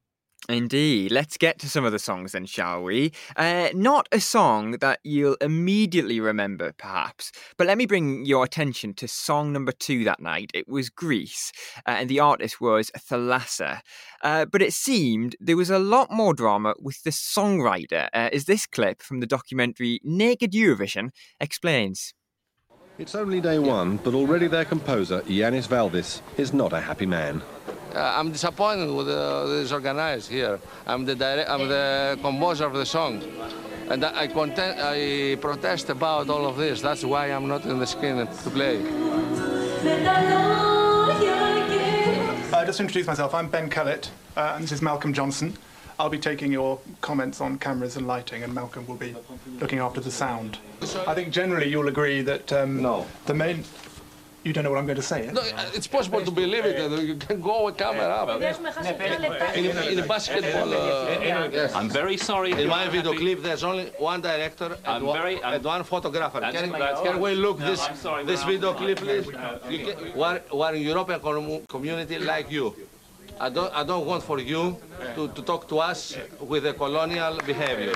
Indeed. 0.47 1.11
Let's 1.11 1.37
get 1.37 1.59
to 1.59 1.69
some 1.69 1.85
of 1.85 1.91
the 1.91 1.99
songs 1.99 2.31
then, 2.31 2.45
shall 2.45 2.81
we? 2.81 3.11
Uh, 3.35 3.69
not 3.73 4.07
a 4.11 4.19
song 4.19 4.71
that 4.79 4.99
you'll 5.03 5.37
immediately 5.41 6.19
remember, 6.19 6.71
perhaps, 6.71 7.31
but 7.57 7.67
let 7.67 7.77
me 7.77 7.85
bring 7.85 8.25
your 8.25 8.45
attention 8.45 8.93
to 8.95 9.07
song 9.07 9.51
number 9.51 9.71
two 9.71 10.03
that 10.05 10.21
night. 10.21 10.49
It 10.53 10.67
was 10.67 10.89
Greece, 10.89 11.51
uh, 11.85 11.97
and 11.99 12.09
the 12.09 12.19
artist 12.19 12.61
was 12.61 12.89
Thalassa. 12.91 13.81
Uh, 14.23 14.45
but 14.45 14.61
it 14.61 14.73
seemed 14.73 15.35
there 15.39 15.57
was 15.57 15.69
a 15.69 15.77
lot 15.77 16.09
more 16.09 16.33
drama 16.33 16.73
with 16.79 17.03
the 17.03 17.11
songwriter, 17.11 18.07
uh, 18.13 18.29
as 18.31 18.45
this 18.45 18.65
clip 18.65 19.01
from 19.01 19.19
the 19.19 19.27
documentary 19.27 19.99
Naked 20.03 20.53
Eurovision 20.53 21.09
explains. 21.39 22.13
It's 22.97 23.15
only 23.15 23.39
day 23.39 23.59
one, 23.59 23.97
but 23.97 24.13
already 24.13 24.47
their 24.47 24.65
composer, 24.65 25.21
Yanis 25.21 25.67
Valvis, 25.67 26.21
is 26.37 26.53
not 26.53 26.73
a 26.73 26.81
happy 26.81 27.05
man. 27.05 27.41
Uh, 27.93 28.13
I'm 28.17 28.31
disappointed 28.31 28.91
with 28.93 29.09
uh, 29.09 29.47
this 29.47 29.71
organized 29.71 30.29
here. 30.29 30.59
I'm 30.85 31.05
the 31.05 31.15
direct, 31.15 31.49
I'm 31.49 31.67
the 31.67 32.19
composer 32.21 32.65
of 32.65 32.73
the 32.73 32.85
song, 32.85 33.23
and 33.89 34.05
I, 34.05 34.27
content, 34.27 34.77
I 34.79 35.37
protest 35.41 35.89
about 35.89 36.29
all 36.29 36.45
of 36.45 36.57
this. 36.57 36.81
That's 36.81 37.03
why 37.03 37.31
I'm 37.31 37.47
not 37.47 37.65
in 37.65 37.79
the 37.79 37.87
screen 37.87 38.17
to 38.17 38.49
play. 38.51 38.85
Uh, 42.53 42.65
just 42.65 42.77
to 42.77 42.83
introduce 42.83 43.07
myself, 43.07 43.33
I'm 43.33 43.49
Ben 43.49 43.69
Kellett, 43.71 44.11
uh, 44.37 44.53
and 44.53 44.63
this 44.63 44.71
is 44.71 44.83
Malcolm 44.83 45.11
Johnson. 45.11 45.57
I'll 45.97 46.09
be 46.09 46.19
taking 46.19 46.51
your 46.51 46.79
comments 47.01 47.41
on 47.41 47.57
cameras 47.57 47.97
and 47.97 48.07
lighting, 48.07 48.43
and 48.43 48.53
Malcolm 48.53 48.85
will 48.85 48.95
be 48.97 49.15
looking 49.59 49.79
after 49.79 49.99
the 49.99 50.11
sound. 50.11 50.59
I 51.07 51.15
think 51.15 51.33
generally 51.33 51.67
you'll 51.67 51.89
agree 51.89 52.21
that 52.21 52.53
um, 52.53 52.81
no. 52.81 53.05
the 53.25 53.33
main 53.33 53.63
you 54.43 54.53
don't 54.53 54.63
know 54.63 54.69
what 54.71 54.79
I'm 54.79 54.85
going 54.85 54.95
to 54.95 55.01
say. 55.01 55.27
Eh? 55.27 55.31
No, 55.31 55.41
it's 55.73 55.87
possible 55.87 56.23
to 56.23 56.31
believe 56.31 56.65
it. 56.65 56.75
You 57.03 57.15
can 57.15 57.41
go 57.41 57.65
with 57.65 57.77
camera 57.77 58.07
up. 58.07 58.41
In, 59.55 59.99
in 59.99 60.07
basketball. 60.07 60.73
Uh, 60.73 61.69
I'm 61.75 61.89
very 61.89 62.17
sorry. 62.17 62.51
In 62.51 62.67
my 62.67 62.87
video 62.87 63.13
clip, 63.13 63.41
there's 63.41 63.63
only 63.63 63.87
one 63.97 64.21
director 64.21 64.77
and, 64.85 65.05
one, 65.05 65.17
very, 65.17 65.41
and 65.41 65.63
one 65.63 65.83
photographer. 65.83 66.39
Can, 66.39 66.71
can 66.71 67.19
we 67.19 67.35
look 67.35 67.59
this 67.59 67.81
sorry, 67.95 68.23
this 68.25 68.43
video 68.43 68.73
clip, 68.73 68.99
please? 68.99 69.29
Can, 69.29 70.13
we're, 70.15 70.41
we're 70.53 70.73
in 70.75 70.83
European 70.83 71.65
community 71.67 72.19
like 72.19 72.49
you. 72.49 72.75
I 73.41 73.49
don't, 73.49 73.73
I 73.73 73.83
don't 73.83 74.05
want 74.05 74.23
for 74.23 74.39
you 74.39 74.77
to, 75.15 75.29
to 75.29 75.41
talk 75.41 75.67
to 75.69 75.79
us 75.79 76.17
with 76.41 76.65
a 76.65 76.73
colonial 76.73 77.37
behavior. 77.45 77.93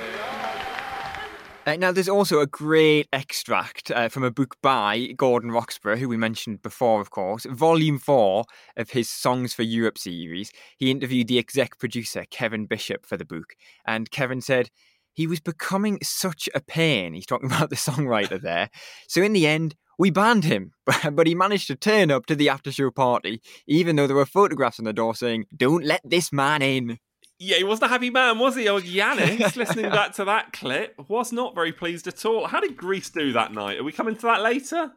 Uh, 1.66 1.78
now, 1.78 1.94
there's 1.94 2.10
also 2.10 2.42
a 2.42 2.48
great 2.48 3.08
extract 3.14 3.90
uh, 3.92 4.10
from 4.10 4.24
a 4.24 4.32
book 4.32 4.58
by 4.62 5.14
Gordon 5.16 5.50
Roxburgh, 5.50 5.98
who 5.98 6.10
we 6.10 6.18
mentioned 6.18 6.62
before, 6.62 7.00
of 7.00 7.10
course, 7.10 7.46
volume 7.46 8.00
four 8.00 8.44
of 8.76 8.90
his 8.90 9.10
Songs 9.10 9.54
for 9.54 9.64
Europe 9.64 9.98
series. 9.98 10.52
He 10.78 10.92
interviewed 10.92 11.30
the 11.30 11.40
exec 11.40 11.80
producer, 11.80 12.26
Kevin 12.30 12.66
Bishop, 12.66 13.06
for 13.06 13.16
the 13.16 13.24
book. 13.24 13.56
And 13.88 14.12
Kevin 14.12 14.42
said 14.42 14.72
he 15.14 15.26
was 15.26 15.40
becoming 15.40 16.00
such 16.04 16.50
a 16.54 16.60
pain. 16.60 17.14
He's 17.14 17.26
talking 17.26 17.48
about 17.52 17.70
the 17.70 17.78
songwriter 17.78 18.42
there. 18.42 18.70
So, 19.08 19.22
in 19.22 19.32
the 19.32 19.48
end, 19.48 19.76
we 19.98 20.12
banned 20.12 20.44
him, 20.44 20.74
but 21.14 21.28
he 21.28 21.36
managed 21.36 21.68
to 21.68 21.76
turn 21.76 22.12
up 22.12 22.26
to 22.26 22.36
the 22.36 22.50
after 22.50 22.74
show 22.74 22.92
party, 22.92 23.42
even 23.68 23.96
though 23.96 24.08
there 24.08 24.18
were 24.18 24.26
photographs 24.26 24.80
on 24.80 24.86
the 24.86 24.92
door 24.92 25.16
saying, 25.16 25.46
Don't 25.56 25.86
let 25.86 26.02
this 26.04 26.34
man 26.34 26.62
in 26.62 27.00
yeah, 27.44 27.58
he 27.58 27.64
wasn't 27.64 27.86
a 27.86 27.94
happy 27.94 28.10
man, 28.10 28.40
was 28.40 28.56
he? 28.56 28.70
Old 28.70 28.84
Yanis, 28.84 29.56
listening 29.58 29.90
back 29.92 30.14
to 30.14 30.26
that 30.26 30.54
clip, 30.54 30.96
was 31.10 31.32
not 31.34 31.54
very 31.54 31.74
pleased 31.74 32.08
at 32.08 32.26
all. 32.26 32.48
How 32.48 32.62
did 32.62 32.78
Greece 32.78 33.10
do 33.10 33.34
that 33.34 33.54
night? 33.54 33.80
Are 33.80 33.84
we 33.84 33.92
coming 33.92 34.16
to 34.16 34.22
that 34.24 34.42
later? 34.42 34.92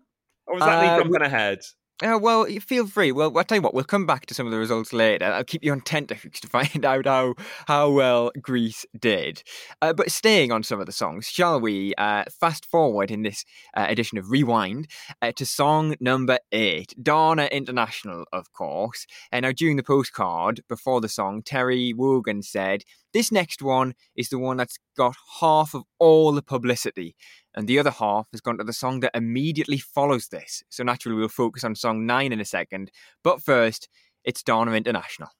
Or 0.47 0.55
was 0.55 0.62
that 0.62 0.79
uh, 0.79 0.97
me 0.97 1.03
jumping 1.03 1.23
ahead? 1.23 1.59
Uh, 2.05 2.19
well, 2.21 2.45
feel 2.61 2.87
free. 2.87 3.11
Well, 3.11 3.33
I'll 3.38 3.45
tell 3.45 3.57
you 3.57 3.62
what, 3.62 3.73
we'll 3.73 3.85
come 3.85 4.05
back 4.05 4.26
to 4.26 4.35
some 4.35 4.45
of 4.45 4.53
the 4.53 4.59
results 4.59 4.93
later. 4.93 5.25
I'll 5.25 5.45
keep 5.45 5.65
you 5.65 5.73
on 5.73 5.81
tenterhooks 5.81 6.41
to 6.41 6.49
find 6.49 6.85
out 6.85 7.07
how, 7.07 7.35
how 7.67 7.91
well 7.91 8.33
Greece 8.41 8.85
did. 8.99 9.43
Uh, 9.81 9.95
but 9.95 10.11
staying 10.11 10.53
on 10.53 10.62
some 10.62 10.79
of 10.79 10.85
the 10.85 10.93
songs, 10.93 11.26
shall 11.26 11.59
we 11.59 11.95
uh, 11.97 12.25
fast 12.38 12.67
forward 12.67 13.11
in 13.11 13.23
this 13.23 13.47
uh, 13.75 13.87
edition 13.88 14.19
of 14.19 14.31
Rewind 14.31 14.88
uh, 15.23 15.33
to 15.37 15.47
song 15.47 15.97
number 15.99 16.38
eight, 16.53 16.93
Dana 17.03 17.47
International, 17.47 18.26
of 18.31 18.53
course. 18.53 19.07
And 19.33 19.45
now, 19.45 19.53
during 19.53 19.76
the 19.76 19.83
postcard 19.83 20.61
before 20.69 21.00
the 21.00 21.09
song, 21.09 21.41
Terry 21.43 21.95
Wogan 21.95 22.43
said, 22.43 22.83
This 23.15 23.33
next 23.33 23.62
one 23.62 23.95
is 24.15 24.29
the 24.29 24.38
one 24.38 24.59
that's 24.59 24.79
got 24.99 25.17
half 25.41 25.75
of 25.75 25.85
all 25.99 26.33
the 26.33 26.43
publicity 26.43 27.15
and 27.57 27.67
the 27.67 27.79
other 27.79 27.91
half 27.91 28.27
has 28.33 28.43
gone 28.43 28.59
to 28.59 28.65
the 28.65 28.73
song 28.73 29.01
that 29.01 29.13
immediately 29.15 29.79
follows 29.79 30.29
this. 30.29 30.63
So 30.69 30.85
naturally, 30.85 31.17
we'll 31.17 31.29
focus 31.29 31.65
on 31.65 31.75
song 31.75 32.05
nine 32.05 32.33
in 32.33 32.41
a 32.41 32.45
second. 32.45 32.91
But 33.25 33.43
first, 33.43 33.89
it's 34.25 34.43
Dana 34.43 34.73
International. 34.73 35.31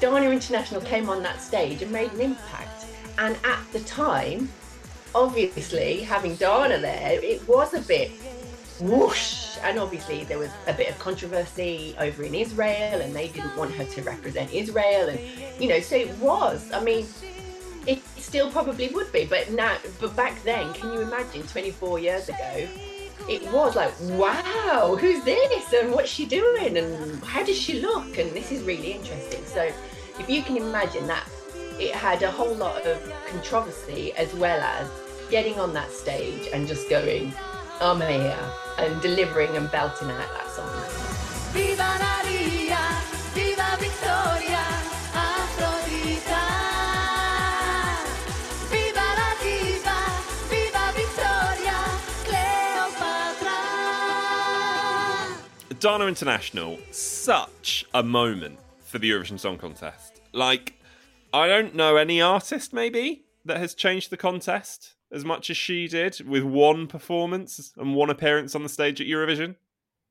Dana 0.00 0.30
International 0.30 0.80
came 0.80 1.10
on 1.10 1.22
that 1.22 1.42
stage 1.42 1.82
and 1.82 1.90
made 1.90 2.12
an 2.12 2.20
impact. 2.20 2.86
And 3.18 3.36
at 3.44 3.60
the 3.72 3.80
time, 3.80 4.48
obviously, 5.14 6.00
having 6.00 6.36
Dana 6.36 6.78
there, 6.78 7.22
it 7.22 7.46
was 7.46 7.74
a 7.74 7.82
bit 7.82 8.10
whoosh. 8.80 9.58
And 9.62 9.78
obviously, 9.78 10.24
there 10.24 10.38
was 10.38 10.50
a 10.66 10.72
bit 10.72 10.88
of 10.88 10.98
controversy 10.98 11.94
over 11.98 12.22
in 12.22 12.34
Israel, 12.34 13.00
and 13.00 13.14
they 13.14 13.28
didn't 13.28 13.56
want 13.56 13.72
her 13.74 13.84
to 13.84 14.02
represent 14.02 14.52
Israel. 14.52 15.08
And, 15.08 15.20
you 15.60 15.68
know, 15.68 15.80
so 15.80 15.96
it 15.96 16.16
was. 16.18 16.70
I 16.72 16.82
mean, 16.82 17.06
it 17.86 18.02
still 18.16 18.50
probably 18.50 18.88
would 18.88 19.12
be, 19.12 19.24
but 19.26 19.50
now, 19.50 19.76
but 20.00 20.14
back 20.16 20.42
then, 20.42 20.72
can 20.74 20.92
you 20.92 21.00
imagine 21.00 21.42
24 21.42 21.98
years 21.98 22.28
ago? 22.28 22.68
It 23.28 23.42
was 23.52 23.76
like, 23.76 23.92
wow, 24.00 24.96
who's 24.98 25.22
this? 25.24 25.72
And 25.72 25.92
what's 25.92 26.08
she 26.08 26.26
doing? 26.26 26.76
And 26.76 27.22
how 27.22 27.44
does 27.44 27.58
she 27.58 27.80
look? 27.80 28.18
And 28.18 28.30
this 28.32 28.50
is 28.50 28.62
really 28.62 28.92
interesting. 28.92 29.44
So, 29.44 29.70
if 30.18 30.28
you 30.28 30.42
can 30.42 30.56
imagine 30.56 31.06
that, 31.06 31.26
it 31.78 31.94
had 31.94 32.22
a 32.22 32.30
whole 32.30 32.54
lot 32.54 32.86
of 32.86 33.12
controversy 33.30 34.12
as 34.14 34.34
well 34.34 34.60
as 34.60 34.88
getting 35.30 35.58
on 35.58 35.72
that 35.74 35.90
stage 35.90 36.48
and 36.52 36.66
just 36.66 36.90
going, 36.90 37.32
I'm 37.82 37.98
here 38.02 38.38
and 38.76 39.00
delivering 39.00 39.56
and 39.56 39.70
belting 39.70 40.10
out 40.10 40.28
that 40.34 40.50
song. 40.50 40.68
Viva 41.54 41.96
Maria, 41.98 42.78
viva 43.32 43.76
Victoria, 43.78 44.66
Aphrodita. 45.16 46.44
Viva 48.68 49.08
la 49.16 49.32
diva, 49.40 49.98
viva 50.50 50.92
Victoria, 50.92 51.78
Cleopatra. 52.26 53.58
Dana 55.80 56.04
International, 56.06 56.78
such 56.90 57.86
a 57.94 58.02
moment 58.02 58.58
for 58.84 58.98
the 58.98 59.10
Eurovision 59.10 59.40
Song 59.40 59.56
Contest. 59.56 60.20
Like, 60.34 60.74
I 61.32 61.46
don't 61.46 61.74
know 61.74 61.96
any 61.96 62.20
artist 62.20 62.74
maybe 62.74 63.24
that 63.46 63.56
has 63.56 63.74
changed 63.74 64.10
the 64.10 64.18
contest 64.18 64.96
as 65.12 65.24
much 65.24 65.50
as 65.50 65.56
she 65.56 65.88
did 65.88 66.20
with 66.26 66.42
one 66.42 66.86
performance 66.86 67.72
and 67.76 67.94
one 67.94 68.10
appearance 68.10 68.54
on 68.54 68.62
the 68.62 68.68
stage 68.68 69.00
at 69.00 69.06
Eurovision. 69.06 69.56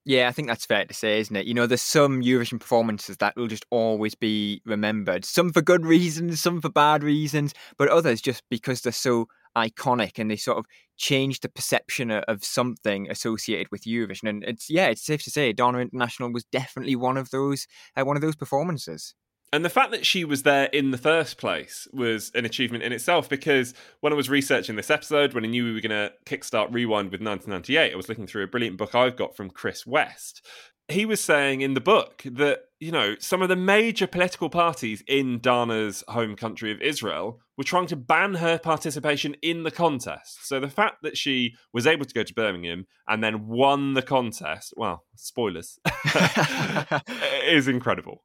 Yeah, 0.06 0.28
I 0.28 0.32
think 0.32 0.48
that's 0.48 0.66
fair 0.66 0.86
to 0.86 0.94
say, 0.94 1.20
isn't 1.20 1.36
it? 1.36 1.46
You 1.46 1.54
know, 1.54 1.68
there's 1.68 1.82
some 1.82 2.22
Eurovision 2.22 2.60
performances 2.60 3.18
that 3.18 3.36
will 3.36 3.48
just 3.48 3.66
always 3.70 4.16
be 4.16 4.62
remembered. 4.66 5.26
Some 5.26 5.52
for 5.52 5.62
good 5.62 5.86
reasons, 5.86 6.42
some 6.42 6.62
for 6.62 6.70
bad 6.70 7.04
reasons, 7.04 7.54
but 7.78 7.90
others 7.90 8.22
just 8.22 8.44
because 8.50 8.82
they're 8.82 8.94
so 8.94 9.28
iconic 9.58 10.18
and 10.18 10.32
they 10.32 10.36
sort 10.36 10.58
of 10.58 10.66
change 10.98 11.42
the 11.42 11.50
perception 11.50 12.12
of 12.12 12.44
something 12.44 13.10
associated 13.10 13.68
with 13.72 13.84
Eurovision. 13.84 14.30
And 14.30 14.44
it's 14.44 14.70
yeah, 14.70 14.88
it's 14.88 15.06
safe 15.06 15.24
to 15.24 15.32
say 15.32 15.54
Dana 15.54 15.80
International 15.80 16.32
was 16.32 16.46
definitely 16.46 16.96
one 16.96 17.18
of 17.18 17.30
those 17.32 17.68
uh, 17.96 18.06
one 18.06 18.16
of 18.16 18.22
those 18.22 18.36
performances. 18.36 19.14
And 19.52 19.66
the 19.66 19.70
fact 19.70 19.92
that 19.92 20.06
she 20.06 20.26
was 20.26 20.44
there 20.44 20.66
in 20.66 20.92
the 20.92 20.98
first 20.98 21.38
place 21.38 21.88
was 21.92 22.32
an 22.36 22.46
achievement 22.46 22.84
in 22.84 22.94
itself 22.94 23.28
because 23.28 23.74
when 24.00 24.14
I 24.14 24.16
was 24.16 24.30
researching 24.30 24.76
this 24.76 24.92
episode, 24.92 25.34
when 25.34 25.44
I 25.44 25.48
knew 25.48 25.66
we 25.66 25.74
were 25.74 25.82
going 25.82 25.90
to 25.90 26.14
kickstart 26.26 26.72
Rewind 26.72 27.12
with 27.12 27.22
1998, 27.22 27.92
I 27.92 27.96
was 27.96 28.10
looking 28.10 28.28
through 28.28 28.44
a 28.44 28.48
brilliant 28.48 28.78
book 28.78 28.94
I've 28.94 29.16
got 29.16 29.36
from 29.36 29.50
Chris 29.50 29.88
West. 29.88 30.46
He 30.88 31.06
was 31.06 31.20
saying 31.20 31.62
in 31.62 31.74
the 31.74 31.82
book 31.82 32.24
that, 32.26 32.62
you 32.80 32.92
know, 32.92 33.16
some 33.20 33.42
of 33.42 33.50
the 33.50 33.56
major 33.56 34.08
political 34.08 34.50
parties 34.50 35.04
in 35.08 35.40
Dana's 35.40 36.04
home 36.08 36.36
country 36.36 36.72
of 36.72 36.82
Israel 36.82 37.40
were 37.58 37.64
trying 37.64 37.88
to 37.88 37.96
ban 37.96 38.36
her 38.36 38.58
participation 38.58 39.36
in 39.42 39.64
the 39.64 39.72
contest. 39.72 40.48
So 40.48 40.60
the 40.60 40.68
fact 40.68 40.98
that 41.04 41.18
she 41.18 41.56
was 41.74 41.86
able 41.86 42.06
to 42.06 42.14
go 42.14 42.24
to 42.24 42.34
Birmingham 42.34 42.86
and 43.08 43.24
then 43.24 43.48
won 43.48 43.94
the 43.94 44.02
contest, 44.02 44.74
well, 44.78 45.06
spoilers, 45.16 45.80
is 47.44 47.68
incredible. 47.68 48.24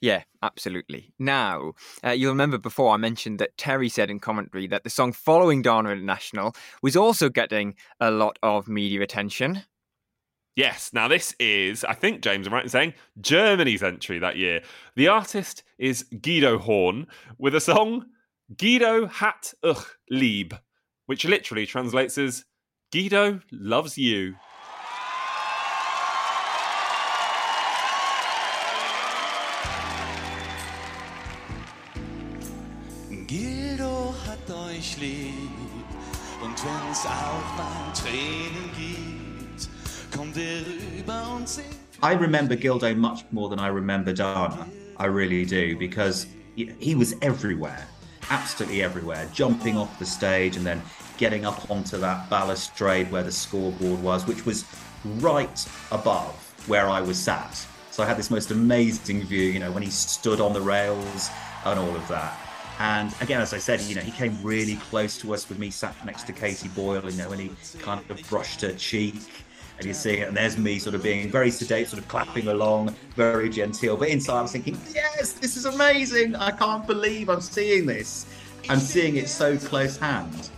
Yeah, 0.00 0.22
absolutely. 0.42 1.12
Now, 1.18 1.72
uh, 2.04 2.10
you'll 2.10 2.30
remember 2.30 2.58
before 2.58 2.94
I 2.94 2.96
mentioned 2.96 3.40
that 3.40 3.56
Terry 3.56 3.88
said 3.88 4.10
in 4.10 4.20
commentary 4.20 4.68
that 4.68 4.84
the 4.84 4.90
song 4.90 5.12
following 5.12 5.60
Dana 5.60 5.90
International 5.90 6.54
was 6.82 6.96
also 6.96 7.28
getting 7.28 7.74
a 8.00 8.10
lot 8.10 8.38
of 8.42 8.68
media 8.68 9.02
attention. 9.02 9.64
Yes, 10.54 10.92
now 10.92 11.06
this 11.08 11.34
is, 11.38 11.84
I 11.84 11.94
think, 11.94 12.20
James, 12.20 12.46
I'm 12.46 12.52
right 12.52 12.64
in 12.64 12.68
saying, 12.68 12.94
Germany's 13.20 13.82
entry 13.82 14.18
that 14.18 14.36
year. 14.36 14.62
The 14.96 15.08
artist 15.08 15.62
is 15.78 16.04
Guildo 16.12 16.58
Horn 16.58 17.06
with 17.38 17.54
a 17.54 17.60
song, 17.60 18.06
Guildo 18.56 19.08
hat 19.08 19.54
euch 19.64 19.84
lieb, 20.10 20.54
which 21.06 21.24
literally 21.24 21.66
translates 21.66 22.18
as 22.18 22.44
Guido 22.92 23.40
loves 23.52 23.98
you. 23.98 24.34
Lieb 35.00 35.50
und 36.42 36.64
wenn's 36.64 37.06
auch 37.06 37.56
mal 37.56 37.92
Tränen 37.94 38.70
gibt, 38.76 39.68
kommt 40.14 40.36
er 40.36 40.62
rüber 40.66 41.36
und. 41.36 41.60
I 42.02 42.14
remember 42.14 42.56
Guildo 42.56 42.94
much 42.94 43.24
more 43.30 43.48
than 43.48 43.58
I 43.58 43.68
remember 43.68 44.12
Dana. 44.12 44.66
I 44.98 45.06
really 45.06 45.44
do 45.44 45.76
because 45.76 46.26
he 46.56 46.94
was 46.94 47.14
everywhere, 47.22 47.86
absolutely 48.30 48.82
everywhere, 48.82 49.28
jumping 49.32 49.76
off 49.76 49.98
the 49.98 50.06
stage 50.06 50.56
and 50.56 50.64
then 50.64 50.82
getting 51.16 51.44
up 51.44 51.70
onto 51.70 51.98
that 51.98 52.28
balustrade 52.30 53.10
where 53.10 53.22
the 53.22 53.32
scoreboard 53.32 54.02
was, 54.02 54.26
which 54.26 54.44
was 54.46 54.64
right 55.20 55.68
above 55.90 56.34
where 56.66 56.88
I 56.88 57.00
was 57.00 57.18
sat. 57.18 57.66
So 57.90 58.02
I 58.02 58.06
had 58.06 58.16
this 58.16 58.30
most 58.30 58.50
amazing 58.50 59.24
view, 59.24 59.50
you 59.50 59.58
know, 59.58 59.72
when 59.72 59.82
he 59.82 59.90
stood 59.90 60.40
on 60.40 60.52
the 60.52 60.60
rails 60.60 61.30
and 61.64 61.78
all 61.78 61.94
of 61.94 62.06
that. 62.08 62.36
And 62.78 63.12
again, 63.20 63.40
as 63.40 63.52
I 63.52 63.58
said, 63.58 63.80
you 63.82 63.94
know, 63.96 64.00
he 64.00 64.12
came 64.12 64.38
really 64.42 64.76
close 64.76 65.18
to 65.18 65.34
us 65.34 65.48
with 65.48 65.58
me 65.58 65.70
sat 65.70 65.94
next 66.06 66.24
to 66.24 66.32
Katie 66.32 66.68
Boyle, 66.68 67.10
you 67.10 67.16
know, 67.18 67.32
and 67.32 67.40
he 67.40 67.50
kind 67.80 68.00
of 68.08 68.20
brushed 68.28 68.60
her 68.60 68.72
cheek. 68.72 69.16
And 69.78 69.86
you 69.86 69.94
see 69.94 70.14
it, 70.14 70.28
and 70.28 70.36
there's 70.36 70.58
me 70.58 70.80
sort 70.80 70.96
of 70.96 71.04
being 71.04 71.30
very 71.30 71.52
sedate, 71.52 71.86
sort 71.86 72.02
of 72.02 72.08
clapping 72.08 72.48
along, 72.48 72.96
very 73.14 73.48
genteel. 73.48 73.96
But 73.96 74.08
inside, 74.08 74.38
I 74.38 74.42
was 74.42 74.50
thinking, 74.50 74.76
yes, 74.92 75.34
this 75.34 75.56
is 75.56 75.66
amazing. 75.66 76.34
I 76.34 76.50
can't 76.50 76.84
believe 76.84 77.28
I'm 77.28 77.40
seeing 77.40 77.86
this. 77.86 78.26
I'm 78.68 78.80
seeing 78.80 79.16
it 79.16 79.28
so 79.28 79.56
close 79.56 79.96
hand. 79.96 80.50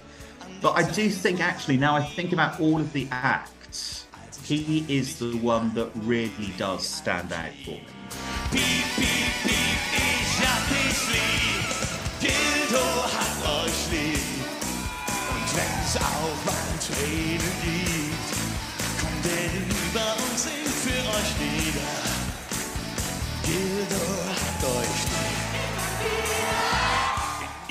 But 0.62 0.72
I 0.72 0.90
do 0.90 1.11
think, 1.11 1.40
actually, 1.40 1.76
now 1.76 1.94
I 1.94 2.02
think 2.02 2.33
about 2.33 2.61
all 2.61 2.80
of 2.80 2.92
the 2.94 3.09
acts, 3.11 4.06
he 4.42 4.87
is 4.88 5.18
the 5.18 5.37
one 5.37 5.74
that 5.74 5.90
really 5.96 6.52
does 6.56 6.87
stand 6.87 7.33
out 7.33 7.52
for 7.64 7.78
me. 8.52 9.10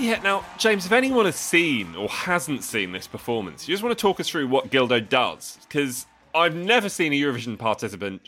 Yeah, 0.09 0.19
now, 0.23 0.43
James, 0.57 0.87
if 0.87 0.91
anyone 0.91 1.25
has 1.25 1.35
seen 1.35 1.95
or 1.95 2.09
hasn't 2.09 2.63
seen 2.63 2.93
this 2.93 3.05
performance, 3.05 3.67
you 3.67 3.75
just 3.75 3.83
want 3.83 3.95
to 3.95 4.01
talk 4.01 4.19
us 4.19 4.27
through 4.27 4.47
what 4.47 4.71
Guildo 4.71 5.07
does, 5.07 5.59
because 5.67 6.07
I've 6.33 6.55
never 6.55 6.89
seen 6.89 7.13
a 7.13 7.15
Eurovision 7.15 7.59
participant 7.59 8.27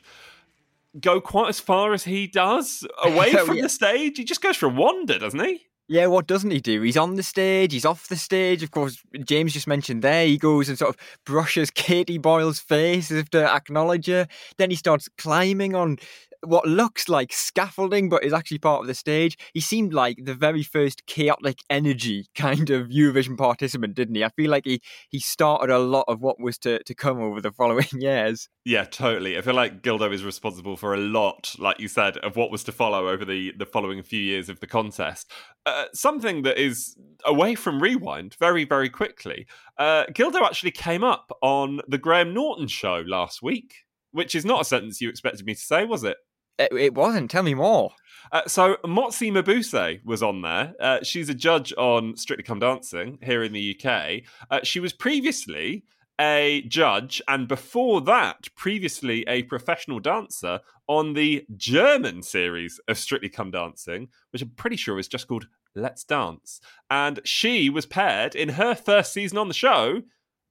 go 0.99 1.19
quite 1.19 1.49
as 1.49 1.59
far 1.59 1.93
as 1.93 2.03
he 2.03 2.27
does 2.27 2.85
away 3.03 3.33
from 3.45 3.57
yeah. 3.57 3.63
the 3.63 3.69
stage. 3.69 4.19
He 4.19 4.23
just 4.23 4.43
goes 4.43 4.57
for 4.57 4.67
a 4.67 4.69
wander, 4.69 5.17
doesn't 5.17 5.43
he? 5.43 5.65
Yeah, 5.87 6.05
what 6.05 6.27
doesn't 6.27 6.51
he 6.51 6.59
do? 6.59 6.83
He's 6.83 6.97
on 6.97 7.15
the 7.15 7.23
stage, 7.23 7.73
he's 7.73 7.83
off 7.83 8.07
the 8.09 8.15
stage. 8.15 8.61
Of 8.61 8.69
course, 8.69 9.01
James 9.25 9.51
just 9.51 9.65
mentioned 9.65 10.03
there, 10.03 10.27
he 10.27 10.37
goes 10.37 10.69
and 10.69 10.77
sort 10.77 10.95
of 10.95 11.01
brushes 11.25 11.71
Katie 11.71 12.19
Boyle's 12.19 12.59
face 12.59 13.09
as 13.09 13.17
if 13.17 13.31
to 13.31 13.43
acknowledge 13.43 14.05
her. 14.05 14.27
Then 14.57 14.69
he 14.69 14.75
starts 14.75 15.09
climbing 15.17 15.73
on 15.73 15.97
what 16.43 16.65
looks 16.65 17.07
like 17.09 17.31
scaffolding, 17.33 18.09
but 18.09 18.23
is 18.23 18.33
actually 18.33 18.59
part 18.59 18.81
of 18.81 18.87
the 18.87 18.93
stage. 18.93 19.37
He 19.53 19.59
seemed 19.59 19.93
like 19.93 20.17
the 20.23 20.33
very 20.33 20.63
first 20.63 21.05
chaotic 21.05 21.59
energy 21.69 22.27
kind 22.35 22.69
of 22.69 22.87
Eurovision 22.87 23.37
participant, 23.37 23.95
didn't 23.95 24.15
he? 24.15 24.23
I 24.23 24.29
feel 24.29 24.49
like 24.49 24.65
he, 24.65 24.81
he 25.09 25.19
started 25.19 25.69
a 25.69 25.79
lot 25.79 26.05
of 26.07 26.21
what 26.21 26.39
was 26.39 26.57
to, 26.59 26.81
to 26.83 26.95
come 26.95 27.21
over 27.21 27.41
the 27.41 27.51
following 27.61 27.87
years. 27.93 28.49
Yeah, 28.65 28.85
totally. 28.85 29.37
I 29.37 29.41
feel 29.41 29.55
like 29.55 29.81
Guildo 29.81 30.11
is 30.11 30.23
responsible 30.23 30.77
for 30.77 30.93
a 30.93 30.99
lot, 30.99 31.55
like 31.57 31.79
you 31.79 31.87
said, 31.87 32.17
of 32.17 32.35
what 32.35 32.51
was 32.51 32.63
to 32.65 32.71
follow 32.71 33.09
over 33.09 33.25
the, 33.25 33.53
the 33.57 33.65
following 33.65 34.01
few 34.03 34.21
years 34.21 34.49
of 34.49 34.59
the 34.59 34.67
contest. 34.67 35.31
Uh, 35.65 35.85
something 35.93 36.41
that 36.43 36.57
is 36.57 36.95
away 37.25 37.55
from 37.55 37.81
Rewind 37.81 38.35
very, 38.39 38.65
very 38.65 38.89
quickly. 38.89 39.45
Uh, 39.77 40.05
Guildo 40.05 40.41
actually 40.43 40.71
came 40.71 41.03
up 41.03 41.31
on 41.41 41.81
the 41.87 41.97
Graham 41.97 42.33
Norton 42.33 42.67
show 42.67 43.03
last 43.05 43.41
week, 43.41 43.75
which 44.11 44.35
is 44.35 44.45
not 44.45 44.61
a 44.61 44.65
sentence 44.65 45.01
you 45.01 45.09
expected 45.09 45.45
me 45.45 45.53
to 45.53 45.61
say, 45.61 45.85
was 45.85 46.03
it? 46.03 46.17
It, 46.57 46.71
it 46.73 46.93
wasn't. 46.93 47.31
Tell 47.31 47.43
me 47.43 47.53
more. 47.53 47.91
Uh, 48.31 48.47
so 48.47 48.77
Motsi 48.85 49.31
Mabuse 49.31 50.03
was 50.05 50.23
on 50.23 50.41
there. 50.41 50.73
Uh, 50.79 50.99
she's 51.03 51.29
a 51.29 51.33
judge 51.33 51.73
on 51.77 52.15
Strictly 52.15 52.43
Come 52.43 52.59
Dancing 52.59 53.17
here 53.21 53.43
in 53.43 53.51
the 53.51 53.77
UK. 53.77 54.21
Uh, 54.49 54.59
she 54.63 54.79
was 54.79 54.93
previously 54.93 55.83
a 56.19 56.61
judge, 56.67 57.21
and 57.27 57.47
before 57.47 57.99
that, 58.01 58.47
previously 58.55 59.25
a 59.27 59.43
professional 59.43 59.99
dancer 59.99 60.59
on 60.87 61.13
the 61.13 61.45
German 61.57 62.21
series 62.21 62.79
of 62.87 62.97
Strictly 62.97 63.29
Come 63.29 63.51
Dancing, 63.51 64.07
which 64.31 64.41
I'm 64.41 64.51
pretty 64.51 64.75
sure 64.75 64.99
is 64.99 65.07
just 65.07 65.27
called 65.27 65.47
Let's 65.75 66.03
Dance. 66.03 66.61
And 66.89 67.19
she 67.25 67.69
was 67.69 67.85
paired 67.85 68.35
in 68.35 68.49
her 68.49 68.75
first 68.75 69.13
season 69.13 69.39
on 69.39 69.47
the 69.47 69.53
show 69.53 70.03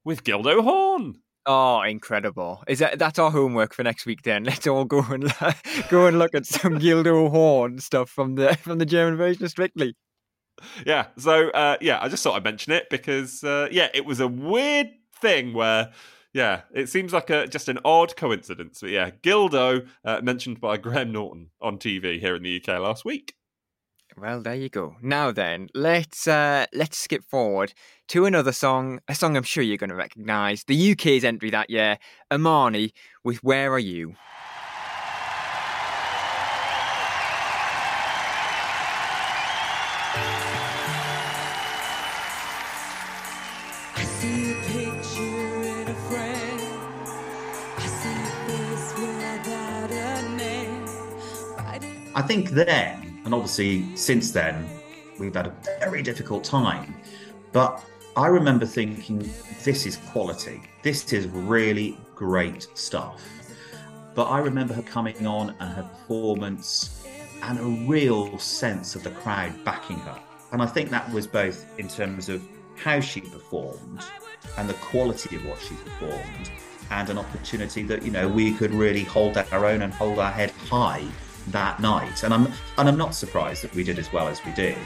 with 0.03 0.23
Guildo 0.23 0.61
Horn. 0.61 1.21
Oh, 1.47 1.81
incredible! 1.81 2.63
Is 2.67 2.79
that 2.79 2.99
that's 2.99 3.17
our 3.17 3.31
homework 3.31 3.73
for 3.73 3.83
next 3.83 4.05
week? 4.05 4.21
Then 4.23 4.43
let's 4.49 4.67
all 4.67 4.85
go 4.85 4.99
and 5.09 5.33
go 5.89 6.05
and 6.05 6.19
look 6.19 6.35
at 6.35 6.45
some 6.45 6.77
Guildo 6.79 7.29
Horn 7.29 7.79
stuff 7.79 8.09
from 8.09 8.35
the 8.35 8.55
from 8.57 8.77
the 8.77 8.85
German 8.85 9.17
version 9.17 9.43
of 9.43 9.49
Strictly. 9.49 9.95
yeah 10.85 11.07
so 11.17 11.49
uh 11.51 11.75
yeah 11.81 11.97
i 12.03 12.07
just 12.07 12.23
thought 12.23 12.35
i'd 12.35 12.43
mention 12.43 12.71
it 12.71 12.87
because 12.91 13.43
uh 13.43 13.67
yeah 13.71 13.87
it 13.95 14.05
was 14.05 14.19
a 14.19 14.27
weird 14.27 14.91
thing 15.19 15.53
where 15.53 15.91
yeah 16.33 16.61
it 16.71 16.87
seems 16.87 17.11
like 17.13 17.31
a 17.31 17.47
just 17.47 17.67
an 17.67 17.79
odd 17.83 18.15
coincidence 18.15 18.79
but 18.81 18.91
yeah 18.91 19.09
guildo 19.23 19.87
uh, 20.05 20.21
mentioned 20.21 20.61
by 20.61 20.77
graham 20.77 21.11
norton 21.11 21.49
on 21.61 21.79
tv 21.79 22.19
here 22.19 22.35
in 22.35 22.43
the 22.43 22.61
uk 22.61 22.67
last 22.79 23.03
week 23.03 23.33
Well, 24.17 24.41
there 24.41 24.55
you 24.55 24.69
go. 24.69 24.97
Now 25.01 25.31
then, 25.31 25.69
let's 25.73 26.27
uh, 26.27 26.65
let's 26.73 26.97
skip 26.97 27.23
forward 27.23 27.73
to 28.09 28.25
another 28.25 28.51
song, 28.51 28.99
a 29.07 29.15
song 29.15 29.37
I'm 29.37 29.43
sure 29.43 29.63
you're 29.63 29.77
going 29.77 29.89
to 29.89 29.95
recognise. 29.95 30.65
The 30.65 30.91
UK's 30.91 31.23
entry 31.23 31.49
that 31.51 31.69
year, 31.69 31.97
Imaani 32.29 32.91
with 33.23 33.41
"Where 33.43 33.71
Are 33.71 33.79
You." 33.79 34.15
I 43.95 44.03
see 44.03 44.51
a 44.51 44.55
picture 44.55 45.63
in 45.63 45.87
a 45.87 45.95
frame. 46.09 46.81
I 47.77 47.85
see 47.85 48.09
a 48.49 48.71
without 48.99 49.91
a 49.91 50.29
name. 50.35 50.85
I 52.13 52.21
think 52.21 52.49
then 52.49 53.00
And 53.31 53.37
obviously, 53.37 53.95
since 53.95 54.31
then, 54.31 54.67
we've 55.17 55.33
had 55.33 55.47
a 55.47 55.55
very 55.79 56.01
difficult 56.03 56.43
time. 56.43 56.93
But 57.53 57.81
I 58.17 58.27
remember 58.27 58.65
thinking, 58.65 59.19
this 59.63 59.85
is 59.85 59.95
quality. 60.11 60.61
This 60.83 61.13
is 61.13 61.27
really 61.27 61.97
great 62.13 62.67
stuff. 62.73 63.23
But 64.15 64.25
I 64.25 64.39
remember 64.39 64.73
her 64.73 64.81
coming 64.81 65.25
on 65.25 65.55
and 65.61 65.73
her 65.75 65.83
performance 65.83 67.07
and 67.41 67.57
a 67.57 67.87
real 67.89 68.37
sense 68.37 68.95
of 68.95 69.03
the 69.03 69.11
crowd 69.11 69.63
backing 69.63 69.99
her. 69.99 70.19
And 70.51 70.61
I 70.61 70.65
think 70.65 70.89
that 70.89 71.09
was 71.13 71.25
both 71.25 71.65
in 71.79 71.87
terms 71.87 72.27
of 72.27 72.45
how 72.75 72.99
she 72.99 73.21
performed 73.21 74.03
and 74.57 74.67
the 74.67 74.73
quality 74.73 75.37
of 75.37 75.45
what 75.45 75.61
she 75.61 75.75
performed 75.75 76.51
and 76.89 77.09
an 77.09 77.17
opportunity 77.17 77.83
that, 77.83 78.03
you 78.03 78.11
know, 78.11 78.27
we 78.27 78.53
could 78.53 78.71
really 78.71 79.05
hold 79.05 79.37
our 79.37 79.65
own 79.65 79.83
and 79.83 79.93
hold 79.93 80.19
our 80.19 80.33
head 80.33 80.51
high 80.69 81.07
that 81.47 81.79
night. 81.79 82.23
And 82.23 82.33
I'm 82.33 82.47
and 82.77 82.87
I'm 82.87 82.97
not 82.97 83.15
surprised 83.15 83.63
that 83.63 83.73
we 83.75 83.83
did 83.83 83.99
as 83.99 84.11
well 84.13 84.27
as 84.27 84.43
we 84.45 84.51
did. 84.53 84.77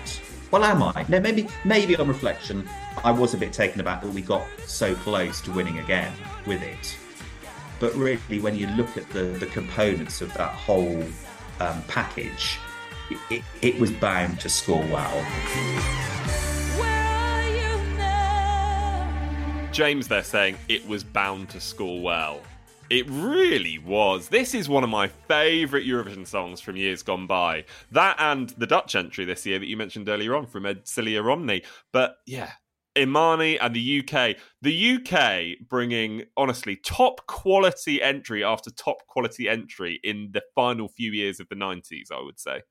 Well, 0.51 0.63
am 0.63 0.83
I? 0.83 1.05
No, 1.09 1.19
maybe 1.19 1.47
maybe 1.63 1.95
on 1.97 2.07
reflection, 2.07 2.67
I 3.03 3.11
was 3.11 3.33
a 3.33 3.37
bit 3.37 3.51
taken 3.53 3.81
aback 3.81 4.01
that 4.01 4.13
we 4.13 4.21
got 4.21 4.45
so 4.65 4.95
close 4.95 5.41
to 5.41 5.51
winning 5.51 5.79
again 5.79 6.13
with 6.45 6.61
it. 6.61 6.97
But 7.79 7.93
really, 7.95 8.39
when 8.39 8.55
you 8.55 8.67
look 8.67 8.95
at 8.95 9.09
the, 9.09 9.23
the 9.23 9.47
components 9.47 10.21
of 10.21 10.33
that 10.35 10.53
whole 10.53 11.03
um, 11.59 11.81
package, 11.87 12.57
it, 13.09 13.17
it, 13.29 13.43
it 13.61 13.79
was 13.79 13.91
bound 13.91 14.39
to 14.39 14.49
score 14.49 14.83
well. 14.85 15.25
James 19.71 20.07
there 20.07 20.23
saying 20.23 20.57
it 20.69 20.87
was 20.87 21.03
bound 21.03 21.49
to 21.49 21.59
score 21.59 22.01
well. 22.01 22.39
It 22.89 23.07
really 23.09 23.79
was. 23.79 24.29
This 24.29 24.53
is 24.53 24.69
one 24.69 24.83
of 24.83 24.91
my 24.91 25.07
favourite 25.07 25.87
Eurovision 25.87 26.27
songs 26.27 26.61
from 26.61 26.75
years 26.75 27.01
gone 27.01 27.25
by. 27.25 27.65
That 27.91 28.15
and 28.19 28.49
the 28.51 28.67
Dutch 28.67 28.93
entry 28.95 29.25
this 29.25 29.43
year 29.45 29.57
that 29.57 29.65
you 29.65 29.75
mentioned 29.75 30.07
earlier 30.07 30.35
on 30.35 30.45
from 30.45 30.63
Edsilia 30.63 31.23
Rombley. 31.23 31.65
But 31.91 32.17
yeah, 32.27 32.51
Imaani 32.95 33.57
and 33.59 33.75
the 33.75 33.99
UK. 34.01 34.37
The 34.61 34.97
UK 34.97 35.67
bringing, 35.67 36.25
honestly, 36.37 36.75
top 36.75 37.25
quality 37.25 38.03
entry 38.03 38.43
after 38.43 38.69
top 38.69 38.97
quality 39.07 39.49
entry 39.49 39.99
in 40.03 40.29
the 40.31 40.43
final 40.53 40.87
few 40.87 41.11
years 41.11 41.39
of 41.39 41.49
the 41.49 41.55
90s, 41.55 42.11
I 42.11 42.21
would 42.23 42.39
say. 42.39 42.61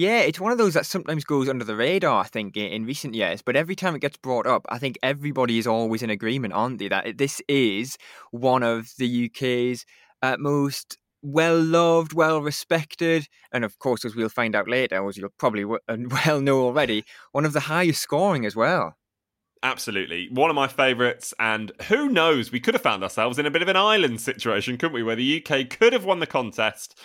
Yeah, 0.00 0.20
it's 0.20 0.40
one 0.40 0.50
of 0.50 0.56
those 0.56 0.72
that 0.72 0.86
sometimes 0.86 1.24
goes 1.24 1.46
under 1.46 1.62
the 1.62 1.76
radar, 1.76 2.22
I 2.22 2.26
think, 2.26 2.56
in, 2.56 2.86
recent 2.86 3.12
years. 3.12 3.42
But 3.42 3.54
every 3.54 3.76
time 3.76 3.94
it 3.94 4.00
gets 4.00 4.16
brought 4.16 4.46
up, 4.46 4.64
I 4.70 4.78
think 4.78 4.98
everybody 5.02 5.58
is 5.58 5.66
always 5.66 6.02
in 6.02 6.08
agreement, 6.08 6.54
aren't 6.54 6.78
they? 6.78 6.88
That 6.88 7.18
this 7.18 7.42
is 7.48 7.98
one 8.30 8.62
of 8.62 8.94
the 8.96 9.26
UK's 9.26 9.84
uh, 10.22 10.36
most 10.38 10.96
well 11.20 11.60
loved, 11.60 12.14
well 12.14 12.40
respected, 12.40 13.28
and 13.52 13.62
of 13.62 13.78
course, 13.78 14.06
as 14.06 14.16
we'll 14.16 14.30
find 14.30 14.56
out 14.56 14.70
later, 14.70 15.06
as 15.06 15.18
you'll 15.18 15.34
probably 15.36 15.66
well 15.66 16.40
know 16.40 16.62
already, 16.62 17.04
one 17.32 17.44
of 17.44 17.52
the 17.52 17.60
highest 17.60 18.00
scoring 18.00 18.46
as 18.46 18.56
well. 18.56 18.96
Absolutely. 19.62 20.30
One 20.30 20.48
of 20.48 20.56
my 20.56 20.68
favourites, 20.68 21.34
and 21.38 21.72
who 21.88 22.08
knows, 22.08 22.50
we 22.50 22.60
could 22.60 22.72
have 22.72 22.82
found 22.82 23.02
ourselves 23.02 23.38
in 23.38 23.44
a 23.44 23.50
bit 23.50 23.60
of 23.60 23.68
an 23.68 23.76
island 23.76 24.22
situation, 24.22 24.78
couldn't 24.78 24.94
we? 24.94 25.02
Where 25.02 25.16
the 25.16 25.44
UK 25.44 25.68
could 25.68 25.92
have 25.92 26.06
won 26.06 26.20
the 26.20 26.26
contest 26.26 26.98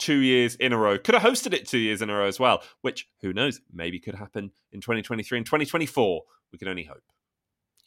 two 0.00 0.18
years 0.18 0.56
in 0.56 0.72
a 0.72 0.78
row. 0.78 0.98
Could 0.98 1.14
have 1.14 1.22
hosted 1.22 1.52
it 1.52 1.68
two 1.68 1.78
years 1.78 2.02
in 2.02 2.10
a 2.10 2.14
row 2.14 2.26
as 2.26 2.40
well, 2.40 2.62
which 2.80 3.08
who 3.20 3.32
knows, 3.32 3.60
maybe 3.72 4.00
could 4.00 4.16
happen 4.16 4.50
in 4.72 4.80
2023 4.80 5.38
and 5.38 5.46
2024. 5.46 6.22
We 6.52 6.58
can 6.58 6.68
only 6.68 6.84
hope. 6.84 7.02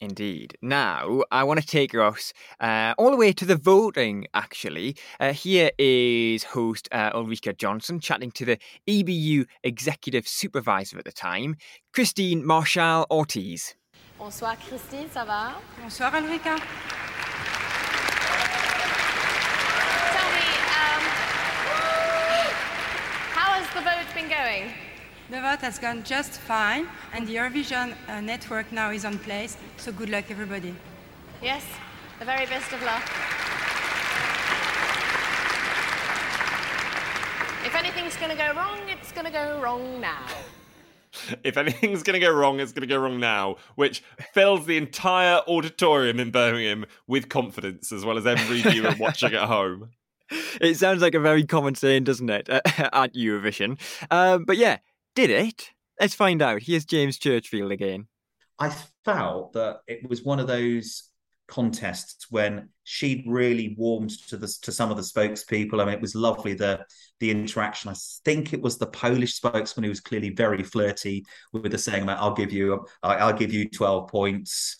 Indeed. 0.00 0.58
Now, 0.60 1.22
I 1.30 1.44
want 1.44 1.60
to 1.60 1.66
take 1.66 1.94
us 1.94 2.32
uh, 2.60 2.94
all 2.98 3.10
the 3.10 3.16
way 3.16 3.32
to 3.32 3.44
the 3.44 3.56
voting, 3.56 4.26
actually. 4.34 4.96
Uh, 5.20 5.32
here 5.32 5.70
is 5.78 6.44
host 6.44 6.88
uh, 6.92 7.10
Ulrika 7.14 7.54
Jonsson 7.54 8.02
chatting 8.02 8.30
to 8.32 8.44
the 8.44 8.58
EBU 8.88 9.46
executive 9.62 10.26
supervisor 10.26 10.98
at 10.98 11.04
the 11.04 11.12
time, 11.12 11.56
Christine 11.92 12.44
Marchal 12.44 13.06
Ortiz. 13.10 13.76
Bonsoir 14.18 14.56
Christine, 14.58 15.08
ça 15.08 15.24
va 15.24 15.54
Bonsoir 15.80 16.14
Ulrika. 16.14 16.56
Tell 20.12 20.30
me, 20.32 20.48
um, 20.70 21.02
how 23.34 23.48
has 23.54 23.66
the 24.28 24.34
vote 24.34 24.36
been 24.36 24.62
going? 24.62 24.72
The 25.30 25.40
vote 25.40 25.60
has 25.60 25.78
gone 25.78 26.02
just 26.02 26.40
fine, 26.40 26.86
and 27.12 27.26
the 27.26 27.36
Eurovision 27.36 27.94
uh, 28.08 28.20
network 28.20 28.70
now 28.72 28.90
is 28.90 29.04
on 29.04 29.18
place. 29.18 29.56
So 29.76 29.92
good 29.92 30.10
luck, 30.10 30.30
everybody. 30.30 30.74
Yes, 31.42 31.64
the 32.18 32.24
very 32.24 32.46
best 32.46 32.72
of 32.72 32.82
luck. 32.82 33.02
If 37.64 37.74
anything's 37.74 38.16
going 38.16 38.30
to 38.30 38.36
go 38.36 38.52
wrong, 38.54 38.78
it's 38.88 39.12
going 39.12 39.26
to 39.26 39.32
go 39.32 39.60
wrong 39.60 40.00
now. 40.00 40.26
If 41.44 41.56
anything's 41.56 42.02
going 42.02 42.20
to 42.20 42.26
go 42.26 42.32
wrong, 42.32 42.58
it's 42.58 42.72
going 42.72 42.86
to 42.86 42.92
go 42.92 43.00
wrong 43.00 43.20
now, 43.20 43.56
which 43.76 44.02
fills 44.32 44.66
the 44.66 44.76
entire 44.76 45.42
auditorium 45.46 46.18
in 46.18 46.32
Birmingham 46.32 46.86
with 47.06 47.28
confidence, 47.28 47.92
as 47.92 48.04
well 48.04 48.18
as 48.18 48.26
every 48.26 48.62
viewer 48.62 48.92
watching 48.98 49.32
at 49.32 49.44
home. 49.44 49.90
It 50.60 50.76
sounds 50.76 51.02
like 51.02 51.14
a 51.14 51.20
very 51.20 51.44
common 51.44 51.74
saying, 51.74 52.04
doesn't 52.04 52.30
it, 52.30 52.48
at 52.48 53.14
Eurovision? 53.14 53.78
Um, 54.10 54.44
but 54.44 54.56
yeah, 54.56 54.78
did 55.14 55.30
it? 55.30 55.70
Let's 56.00 56.14
find 56.14 56.42
out. 56.42 56.62
Here's 56.62 56.84
James 56.84 57.18
Churchfield 57.18 57.72
again. 57.72 58.06
I 58.58 58.74
felt 59.04 59.52
that 59.54 59.78
it 59.86 60.08
was 60.08 60.22
one 60.22 60.40
of 60.40 60.46
those 60.46 61.10
contests 61.46 62.30
when 62.30 62.68
she'd 62.84 63.24
really 63.26 63.74
warmed 63.76 64.10
to 64.28 64.36
the 64.36 64.46
to 64.62 64.72
some 64.72 64.90
of 64.90 64.96
the 64.96 65.02
spokespeople. 65.02 65.80
I 65.80 65.84
mean, 65.84 65.94
it 65.94 66.00
was 66.00 66.14
lovely 66.14 66.54
the 66.54 66.84
the 67.20 67.30
interaction. 67.30 67.90
I 67.90 67.94
think 68.24 68.52
it 68.52 68.62
was 68.62 68.78
the 68.78 68.86
Polish 68.86 69.34
spokesman 69.34 69.84
who 69.84 69.90
was 69.90 70.00
clearly 70.00 70.30
very 70.30 70.62
flirty 70.62 71.24
with 71.52 71.70
the 71.70 71.78
saying 71.78 72.04
about 72.04 72.18
"I'll 72.20 72.34
give 72.34 72.52
you 72.52 72.86
I'll 73.02 73.36
give 73.36 73.52
you 73.52 73.68
twelve 73.68 74.08
points." 74.08 74.76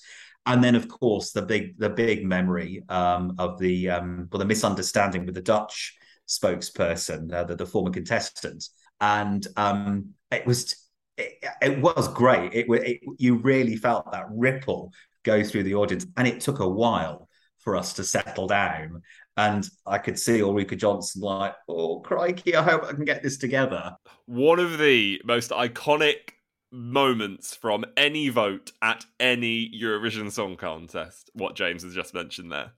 And 0.47 0.63
then, 0.63 0.75
of 0.75 0.89
course, 0.89 1.33
the 1.33 1.43
big 1.43 1.79
the 1.79 1.91
big 1.91 2.25
memory 2.25 2.83
um, 2.89 3.35
of 3.39 3.59
the 3.59 3.91
um, 3.91 4.29
well 4.31 4.39
the 4.39 4.45
misunderstanding 4.45 5.25
with 5.25 5.35
the 5.35 5.43
Dutch 5.43 5.97
spokesperson, 6.29 7.33
uh, 7.33 7.45
the, 7.45 7.57
the 7.57 7.67
former 7.67 7.91
contestant, 7.91 8.69
and 9.01 9.47
um, 9.57 10.11
it 10.31 10.47
was 10.47 10.77
it, 11.17 11.43
it 11.63 11.81
was 11.81 12.09
great. 12.09 12.53
It, 12.53 12.67
it 12.69 13.01
you 13.19 13.37
really 13.37 13.77
felt 13.77 14.13
that 14.13 14.27
ripple 14.31 14.93
go 15.23 15.43
through 15.43 15.63
the 15.63 15.77
audience, 15.77 16.07
and 16.17 16.29
it 16.29 16.41
took 16.41 16.61
a 16.61 16.69
while 16.69 17.29
for 17.59 17.77
us 17.77 17.95
to 17.95 18.05
settle 18.05 18.47
down. 18.47 19.01
And 19.37 19.69
I 19.87 19.99
could 19.99 20.19
see 20.19 20.43
Ulrika 20.43 20.77
Jonsson 20.77 21.23
like, 21.23 21.55
oh 21.69 22.01
crikey, 22.01 22.55
I 22.55 22.63
hope 22.63 22.85
I 22.85 22.93
can 22.93 23.05
get 23.05 23.23
this 23.23 23.39
together. 23.39 23.97
One 24.27 24.61
of 24.61 24.79
the 24.79 25.21
most 25.25 25.51
iconic 25.51 26.34
moments 26.75 27.55
from 27.55 27.85
any 27.97 28.29
vote 28.29 28.73
at 28.83 29.07
any 29.21 29.71
Eurovision 29.71 30.31
Song 30.31 30.57
Contest. 30.57 31.31
What 31.33 31.55
James 31.55 31.83
has 31.83 31.95
just 31.95 32.13
mentioned 32.13 32.53
there. 32.53 32.73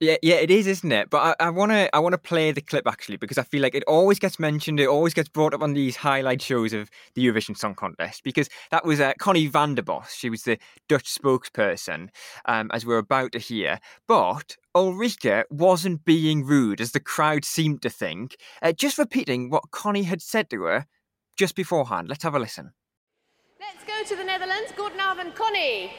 Yeah, 0.00 0.16
yeah, 0.22 0.34
it 0.34 0.50
is, 0.50 0.66
isn't 0.66 0.90
it? 0.90 1.08
But 1.08 1.36
I 1.40 1.50
want 1.50 1.70
to, 1.70 1.94
I 1.94 2.00
want 2.00 2.14
to 2.14 2.18
play 2.18 2.50
the 2.50 2.60
clip 2.60 2.86
actually 2.86 3.16
because 3.16 3.38
I 3.38 3.42
feel 3.42 3.62
like 3.62 3.76
it 3.76 3.84
always 3.86 4.18
gets 4.18 4.40
mentioned. 4.40 4.80
It 4.80 4.88
always 4.88 5.14
gets 5.14 5.28
brought 5.28 5.54
up 5.54 5.62
on 5.62 5.72
these 5.72 5.96
highlight 5.96 6.42
shows 6.42 6.72
of 6.72 6.90
the 7.14 7.24
Eurovision 7.24 7.56
Song 7.56 7.74
Contest 7.74 8.22
because 8.24 8.50
that 8.70 8.84
was 8.84 9.00
uh, 9.00 9.12
Connie 9.18 9.46
van 9.46 9.76
der 9.76 9.82
Bos. 9.82 10.12
She 10.12 10.28
was 10.28 10.42
the 10.42 10.58
Dutch 10.88 11.14
spokesperson, 11.14 12.08
um, 12.44 12.70
as 12.74 12.84
we're 12.84 12.98
about 12.98 13.32
to 13.32 13.38
hear. 13.38 13.78
But 14.08 14.56
Ulrika 14.74 15.44
wasn't 15.48 16.04
being 16.04 16.44
rude, 16.44 16.80
as 16.80 16.90
the 16.90 17.00
crowd 17.00 17.44
seemed 17.44 17.80
to 17.82 17.90
think. 17.90 18.36
Uh, 18.60 18.72
just 18.72 18.98
repeating 18.98 19.48
what 19.48 19.70
Connie 19.70 20.02
had 20.02 20.20
said 20.20 20.50
to 20.50 20.62
her 20.64 20.86
just 21.36 21.54
beforehand. 21.54 22.08
Let's 22.08 22.24
have 22.24 22.34
a 22.34 22.40
listen. 22.40 22.72
To 24.08 24.16
the 24.16 24.24
Netherlands. 24.24 24.70
Goedenavond, 24.76 25.34
Connie. 25.34 25.90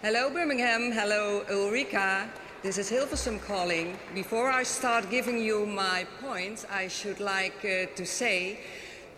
Hello, 0.00 0.30
Birmingham. 0.30 0.90
Hello, 0.92 1.44
Ulrika. 1.50 2.26
This 2.62 2.78
is 2.78 2.90
Hilversum 2.90 3.38
calling. 3.38 3.98
Before 4.14 4.48
I 4.48 4.62
start 4.62 5.10
giving 5.10 5.38
you 5.38 5.66
my 5.66 6.06
points, 6.22 6.64
I 6.70 6.88
should 6.88 7.20
like 7.20 7.58
uh, 7.64 7.94
to 7.96 8.06
say 8.06 8.60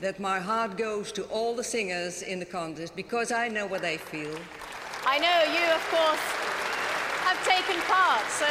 that 0.01 0.19
my 0.19 0.41
heart 0.41 0.77
goes 0.77 1.13
to 1.13 1.23
all 1.27 1.55
the 1.55 1.63
singers 1.63 2.23
in 2.23 2.41
the 2.41 2.45
contest 2.45 2.97
because 2.97 3.31
I 3.31 3.47
know 3.47 3.67
what 3.67 3.83
they 3.83 3.97
feel. 3.97 4.35
I 5.07 5.21
know 5.21 5.39
you, 5.57 5.65
of 5.79 5.85
course, 5.89 6.27
have 7.29 7.41
taken 7.47 7.81
part, 7.83 8.27
so 8.29 8.49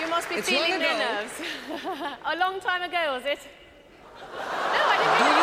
you 0.00 0.10
must 0.10 0.28
be 0.28 0.34
It's 0.36 0.48
feeling 0.48 0.80
their 0.80 0.98
nerves. 0.98 1.34
A 2.32 2.36
long 2.36 2.58
time 2.58 2.82
ago, 2.82 3.12
was 3.14 3.24
it? 3.26 3.38
Do 4.18 5.24
you 5.24 5.30
want 5.30 5.37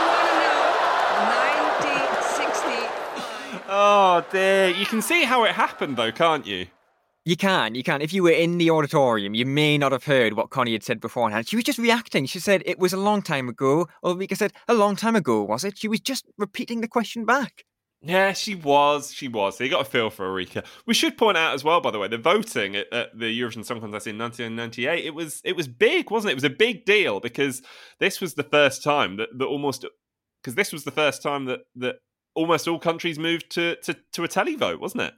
Oh 3.68 4.24
dear. 4.32 4.70
You 4.70 4.86
can 4.86 5.02
see 5.02 5.24
how 5.24 5.44
it 5.44 5.52
happened 5.52 5.98
though, 5.98 6.12
can't 6.12 6.46
you? 6.46 6.68
You 7.28 7.36
can, 7.36 7.74
you 7.74 7.82
can. 7.82 8.04
If 8.04 8.14
you 8.14 8.22
were 8.22 8.30
in 8.30 8.60
the 8.60 8.70
auditorium, 8.70 9.34
you 9.34 9.48
may 9.48 9.80
not 9.80 9.92
have 9.92 10.04
heard 10.04 10.34
what 10.34 10.52
Connie 10.52 10.74
had 10.74 10.84
said 10.84 11.02
beforehand. 11.02 11.48
She 11.48 11.56
was 11.56 11.66
just 11.66 11.80
reacting. 11.80 12.28
She 12.28 12.38
said 12.40 12.62
it 12.68 12.78
was 12.78 12.94
a 12.94 12.98
long 12.98 13.24
time 13.24 13.50
ago. 13.50 13.88
Ulrika 14.04 14.36
said, 14.36 14.54
a 14.68 14.76
long 14.76 14.96
time 14.96 15.16
ago, 15.16 15.42
was 15.42 15.64
it? 15.64 15.76
She 15.76 15.88
was 15.88 16.00
just 16.00 16.28
repeating 16.38 16.82
the 16.82 16.88
question 16.88 17.26
back. 17.26 17.66
Yeah, 18.04 18.34
she 18.34 18.54
was. 18.54 19.12
She 19.12 19.28
was. 19.28 19.58
So 19.58 19.64
you 19.64 19.72
got 19.72 19.82
a 19.82 19.90
feel 19.90 20.12
for 20.12 20.28
Ulrika. 20.28 20.64
We 20.86 20.94
should 20.94 21.18
point 21.18 21.38
out 21.38 21.56
as 21.56 21.64
well, 21.64 21.82
by 21.82 21.90
the 21.90 21.98
way, 21.98 22.08
the 22.08 22.20
voting 22.20 22.76
at, 22.76 22.94
at 22.94 23.18
the 23.18 23.26
Eurovision 23.26 23.66
Song 23.66 23.82
Contest 23.82 24.06
in 24.06 24.20
1998. 24.20 25.04
It 25.04 25.16
was 25.16 25.42
it 25.44 25.56
was 25.56 25.68
big, 25.68 26.12
wasn't 26.12 26.30
it? 26.30 26.34
It 26.34 26.36
was 26.36 26.44
a 26.44 26.52
big 26.52 26.86
deal 26.86 27.20
because 27.20 27.64
this 28.00 28.22
was 28.22 28.36
the 28.36 28.44
first 28.44 28.84
time 28.84 29.18
that, 29.18 29.30
that 29.36 29.46
almost 29.46 29.84
because 30.44 30.54
this 30.54 30.72
was 30.72 30.84
the 30.84 30.92
first 30.92 31.24
time 31.24 31.46
that 31.46 31.62
that 31.78 31.96
almost 32.36 32.68
all 32.68 32.80
countries 32.80 33.18
moved 33.18 33.50
to 33.52 33.76
to, 33.78 33.96
to 34.14 34.24
a 34.24 34.28
televote, 34.28 34.80
wasn't 34.80 35.04
it? 35.04 35.14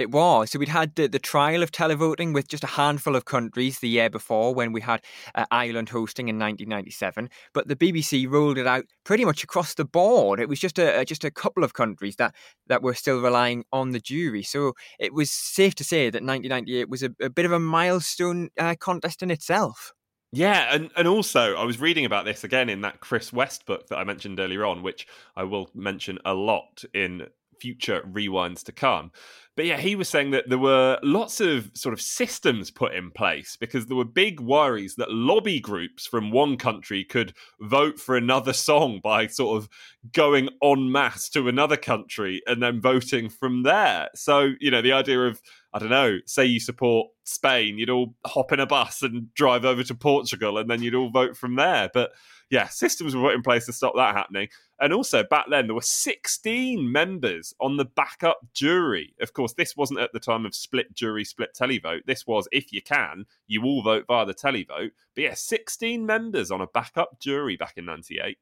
It 0.00 0.10
was. 0.10 0.50
So 0.50 0.58
we'd 0.58 0.70
had 0.70 0.94
the, 0.94 1.08
the 1.08 1.18
trial 1.18 1.62
of 1.62 1.72
televoting 1.72 2.32
with 2.32 2.48
just 2.48 2.64
a 2.64 2.68
handful 2.68 3.14
of 3.14 3.26
countries 3.26 3.80
the 3.80 3.88
year 3.88 4.08
before 4.08 4.54
when 4.54 4.72
we 4.72 4.80
had 4.80 5.04
uh, 5.34 5.44
Ireland 5.50 5.90
hosting 5.90 6.28
in 6.28 6.38
1997. 6.38 7.28
But 7.52 7.68
the 7.68 7.76
BBC 7.76 8.26
rolled 8.26 8.56
it 8.56 8.66
out 8.66 8.84
pretty 9.04 9.26
much 9.26 9.44
across 9.44 9.74
the 9.74 9.84
board. 9.84 10.40
It 10.40 10.48
was 10.48 10.58
just 10.58 10.78
a 10.78 11.04
just 11.04 11.22
a 11.22 11.30
couple 11.30 11.64
of 11.64 11.74
countries 11.74 12.16
that, 12.16 12.34
that 12.66 12.82
were 12.82 12.94
still 12.94 13.20
relying 13.20 13.64
on 13.74 13.90
the 13.90 14.00
jury. 14.00 14.42
So 14.42 14.72
it 14.98 15.12
was 15.12 15.30
safe 15.30 15.74
to 15.74 15.84
say 15.84 16.08
that 16.08 16.24
1998 16.24 16.88
was 16.88 17.02
a, 17.02 17.10
a 17.20 17.28
bit 17.28 17.44
of 17.44 17.52
a 17.52 17.60
milestone 17.60 18.48
uh, 18.58 18.76
contest 18.80 19.22
in 19.22 19.30
itself. 19.30 19.92
Yeah, 20.32 20.72
and, 20.72 20.90
and 20.96 21.08
also 21.08 21.56
I 21.56 21.64
was 21.64 21.80
reading 21.80 22.04
about 22.04 22.24
this 22.24 22.44
again 22.44 22.68
in 22.68 22.82
that 22.82 23.00
Chris 23.00 23.32
West 23.32 23.66
book 23.66 23.88
that 23.88 23.98
I 23.98 24.04
mentioned 24.04 24.38
earlier 24.38 24.64
on, 24.64 24.82
which 24.82 25.06
I 25.36 25.42
will 25.42 25.70
mention 25.74 26.18
a 26.24 26.34
lot 26.34 26.84
in 26.94 27.26
future 27.60 28.02
rewinds 28.10 28.64
to 28.64 28.72
come. 28.72 29.10
But 29.56 29.66
yeah, 29.66 29.76
he 29.76 29.96
was 29.96 30.08
saying 30.08 30.30
that 30.30 30.48
there 30.48 30.56
were 30.56 30.98
lots 31.02 31.40
of 31.40 31.70
sort 31.74 31.92
of 31.92 32.00
systems 32.00 32.70
put 32.70 32.94
in 32.94 33.10
place 33.10 33.56
because 33.60 33.86
there 33.86 33.96
were 33.96 34.04
big 34.04 34.40
worries 34.40 34.94
that 34.96 35.10
lobby 35.10 35.60
groups 35.60 36.06
from 36.06 36.30
one 36.30 36.56
country 36.56 37.04
could 37.04 37.34
vote 37.60 37.98
for 37.98 38.16
another 38.16 38.52
song 38.52 39.00
by 39.02 39.26
sort 39.26 39.58
of 39.58 39.68
going 40.12 40.48
en 40.62 40.90
masse 40.90 41.28
to 41.30 41.48
another 41.48 41.76
country 41.76 42.40
and 42.46 42.62
then 42.62 42.80
voting 42.80 43.28
from 43.28 43.64
there. 43.64 44.08
So, 44.14 44.52
you 44.60 44.70
know, 44.70 44.80
the 44.80 44.92
idea 44.92 45.20
of, 45.26 45.42
I 45.72 45.78
don't 45.78 45.90
know, 45.90 46.18
say 46.26 46.44
you 46.44 46.58
support 46.58 47.08
Spain, 47.24 47.78
you'd 47.78 47.90
all 47.90 48.14
hop 48.26 48.52
in 48.52 48.58
a 48.58 48.66
bus 48.66 49.02
and 49.02 49.32
drive 49.34 49.64
over 49.64 49.84
to 49.84 49.94
Portugal 49.94 50.58
and 50.58 50.68
then 50.68 50.82
you'd 50.82 50.96
all 50.96 51.10
vote 51.10 51.36
from 51.36 51.54
there. 51.54 51.88
But 51.92 52.10
yeah, 52.50 52.66
systems 52.66 53.14
were 53.14 53.22
put 53.22 53.34
in 53.34 53.42
place 53.42 53.66
to 53.66 53.72
stop 53.72 53.94
that 53.94 54.16
happening. 54.16 54.48
And 54.80 54.92
also 54.92 55.22
back 55.22 55.46
then, 55.48 55.68
there 55.68 55.74
were 55.74 55.82
16 55.82 56.90
members 56.90 57.54
on 57.60 57.76
the 57.76 57.84
backup 57.84 58.40
jury. 58.52 59.14
Of 59.20 59.32
course, 59.32 59.52
this 59.52 59.76
wasn't 59.76 60.00
at 60.00 60.12
the 60.12 60.18
time 60.18 60.44
of 60.44 60.56
split 60.56 60.92
jury, 60.92 61.24
split 61.24 61.50
televote. 61.54 62.06
This 62.06 62.26
was, 62.26 62.48
if 62.50 62.72
you 62.72 62.82
can, 62.82 63.26
you 63.46 63.62
all 63.62 63.82
vote 63.82 64.06
via 64.08 64.26
the 64.26 64.34
televote. 64.34 64.90
But 65.14 65.22
yeah, 65.22 65.34
16 65.34 66.04
members 66.04 66.50
on 66.50 66.60
a 66.60 66.66
backup 66.66 67.20
jury 67.20 67.56
back 67.56 67.74
in 67.76 67.84
98 67.84 68.38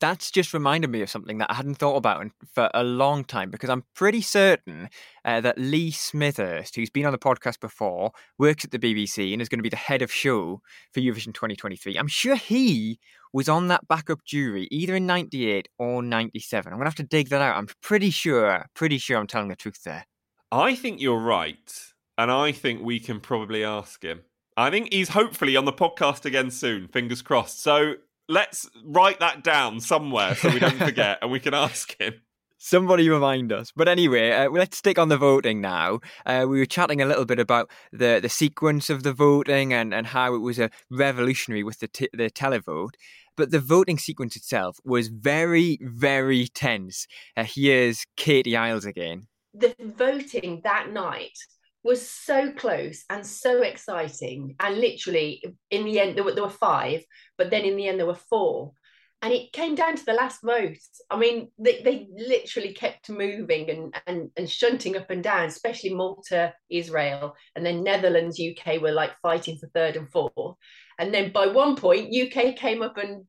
that's 0.00 0.30
just 0.30 0.54
reminded 0.54 0.90
me 0.90 1.02
of 1.02 1.10
something 1.10 1.38
that 1.38 1.50
I 1.50 1.54
hadn't 1.54 1.76
thought 1.76 1.96
about 1.96 2.26
for 2.52 2.70
a 2.74 2.84
long 2.84 3.24
time 3.24 3.50
because 3.50 3.70
I'm 3.70 3.84
pretty 3.94 4.20
certain 4.20 4.88
uh, 5.24 5.40
that 5.40 5.58
Lee 5.58 5.90
Smithurst, 5.90 6.76
who's 6.76 6.90
been 6.90 7.06
on 7.06 7.12
the 7.12 7.18
podcast 7.18 7.60
before, 7.60 8.12
works 8.38 8.64
at 8.64 8.70
the 8.70 8.78
BBC 8.78 9.32
and 9.32 9.42
is 9.42 9.48
going 9.48 9.58
to 9.58 9.62
be 9.62 9.68
the 9.68 9.76
head 9.76 10.02
of 10.02 10.12
show 10.12 10.60
for 10.92 11.00
Eurovision 11.00 11.34
2023. 11.34 11.96
I'm 11.96 12.08
sure 12.08 12.36
he 12.36 12.98
was 13.32 13.48
on 13.48 13.68
that 13.68 13.86
backup 13.88 14.24
jury 14.24 14.68
either 14.70 14.96
in 14.96 15.06
98 15.06 15.68
or 15.78 16.02
97. 16.02 16.72
I'm 16.72 16.78
going 16.78 16.84
to 16.84 16.88
have 16.88 16.94
to 16.96 17.02
dig 17.02 17.28
that 17.28 17.42
out. 17.42 17.56
I'm 17.56 17.68
pretty 17.82 18.10
sure, 18.10 18.66
pretty 18.74 18.98
sure 18.98 19.18
I'm 19.18 19.26
telling 19.26 19.48
the 19.48 19.56
truth 19.56 19.82
there. 19.84 20.06
I 20.50 20.74
think 20.74 21.00
you're 21.00 21.20
right. 21.20 21.92
And 22.16 22.30
I 22.30 22.52
think 22.52 22.82
we 22.82 23.00
can 23.00 23.20
probably 23.20 23.62
ask 23.64 24.02
him. 24.02 24.22
I 24.56 24.70
think 24.70 24.92
he's 24.92 25.10
hopefully 25.10 25.56
on 25.56 25.66
the 25.66 25.72
podcast 25.72 26.24
again 26.24 26.50
soon. 26.50 26.88
Fingers 26.88 27.22
crossed. 27.22 27.62
So 27.62 27.94
let's 28.28 28.68
write 28.84 29.20
that 29.20 29.42
down 29.42 29.80
somewhere 29.80 30.34
so 30.34 30.50
we 30.50 30.58
don't 30.58 30.78
forget 30.78 31.18
and 31.22 31.30
we 31.30 31.40
can 31.40 31.54
ask 31.54 32.00
him. 32.00 32.14
Somebody 32.60 33.08
remind 33.08 33.52
us. 33.52 33.72
But 33.74 33.86
anyway, 33.86 34.32
uh, 34.32 34.50
let's 34.50 34.76
stick 34.76 34.98
on 34.98 35.08
the 35.08 35.16
voting 35.16 35.60
now. 35.60 36.00
Uh, 36.26 36.44
we 36.48 36.58
were 36.58 36.66
chatting 36.66 37.00
a 37.00 37.06
little 37.06 37.24
bit 37.24 37.38
about 37.38 37.70
the, 37.92 38.18
the 38.20 38.28
sequence 38.28 38.90
of 38.90 39.04
the 39.04 39.12
voting 39.12 39.72
and, 39.72 39.94
and 39.94 40.08
how 40.08 40.34
it 40.34 40.38
was 40.38 40.58
a 40.58 40.70
revolutionary 40.90 41.62
with 41.62 41.78
the, 41.78 41.86
t- 41.86 42.08
the 42.12 42.28
televote. 42.28 42.94
But 43.36 43.52
the 43.52 43.60
voting 43.60 43.96
sequence 43.96 44.34
itself 44.34 44.78
was 44.84 45.06
very, 45.06 45.78
very 45.80 46.48
tense. 46.48 47.06
Uh, 47.36 47.44
here's 47.44 48.04
Katie 48.16 48.56
Iles 48.56 48.84
again. 48.84 49.28
The 49.54 49.76
voting 49.78 50.60
that 50.64 50.90
night 50.92 51.38
was 51.82 52.08
so 52.08 52.52
close 52.52 53.04
and 53.08 53.24
so 53.24 53.62
exciting. 53.62 54.56
And 54.60 54.78
literally, 54.78 55.42
in 55.70 55.84
the 55.84 56.00
end, 56.00 56.16
there 56.16 56.24
were, 56.24 56.34
there 56.34 56.44
were 56.44 56.50
five, 56.50 57.02
but 57.36 57.50
then 57.50 57.64
in 57.64 57.76
the 57.76 57.88
end, 57.88 57.98
there 57.98 58.06
were 58.06 58.14
four. 58.14 58.72
And 59.20 59.32
it 59.32 59.52
came 59.52 59.74
down 59.74 59.96
to 59.96 60.04
the 60.04 60.12
last 60.12 60.42
vote. 60.42 60.76
I 61.10 61.18
mean, 61.18 61.50
they, 61.58 61.82
they 61.82 62.08
literally 62.16 62.72
kept 62.72 63.10
moving 63.10 63.68
and, 63.68 63.94
and, 64.06 64.30
and 64.36 64.48
shunting 64.48 64.96
up 64.96 65.10
and 65.10 65.24
down, 65.24 65.46
especially 65.46 65.94
Malta, 65.94 66.54
Israel, 66.70 67.34
and 67.56 67.66
then 67.66 67.82
Netherlands, 67.82 68.40
UK 68.40 68.80
were 68.80 68.92
like 68.92 69.18
fighting 69.20 69.58
for 69.58 69.68
third 69.68 69.96
and 69.96 70.08
fourth. 70.10 70.56
And 71.00 71.12
then 71.12 71.32
by 71.32 71.46
one 71.46 71.74
point, 71.74 72.14
UK 72.14 72.54
came 72.54 72.80
up 72.80 72.96
and 72.96 73.24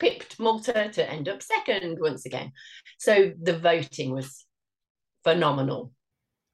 pipped 0.00 0.40
Malta 0.40 0.90
to 0.92 1.08
end 1.08 1.28
up 1.28 1.42
second 1.42 1.98
once 2.00 2.26
again. 2.26 2.52
So 2.98 3.32
the 3.40 3.58
voting 3.58 4.12
was 4.12 4.44
phenomenal 5.22 5.92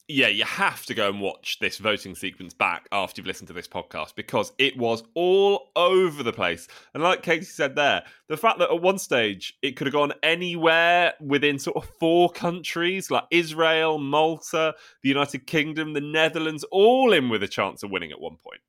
yeah, 0.07 0.29
you 0.29 0.45
have 0.45 0.85
to 0.87 0.95
go 0.95 1.09
and 1.09 1.21
watch 1.21 1.59
this 1.61 1.79
voting 1.79 2.15
sequence 2.15 2.53
back 2.53 2.87
after 2.93 3.21
you've 3.21 3.27
listened 3.27 3.49
to 3.49 3.55
this 3.55 3.67
podcast 3.67 4.15
because 4.15 4.53
it 4.59 4.77
was 4.77 5.03
all 5.15 5.71
over 5.77 6.23
the 6.23 6.33
place. 6.33 6.69
And 6.93 7.03
like 7.03 7.23
Katie 7.23 7.45
said 7.45 7.75
there, 7.75 8.03
the 8.29 8.37
fact 8.37 8.59
that 8.59 8.71
at 8.71 8.83
one 8.83 8.99
stage 8.99 9.55
it 9.63 9.77
could 9.77 9.87
have 9.87 9.95
gone 9.95 10.13
anywhere 10.23 11.15
within 11.21 11.59
sort 11.59 11.77
of 11.77 11.89
four 11.99 12.31
countries 12.31 13.11
like 13.11 13.25
Israel, 13.31 13.99
Malta, 13.99 14.75
the 15.03 15.09
United 15.09 15.47
Kingdom, 15.47 15.95
the 15.95 16.03
Netherlands, 16.03 16.65
all 16.71 17.15
in 17.15 17.31
with 17.31 17.43
a 17.43 17.49
chance 17.49 17.83
of 17.83 17.91
winning 17.91 18.13
at 18.13 18.21
one 18.21 18.37
point. 18.37 18.61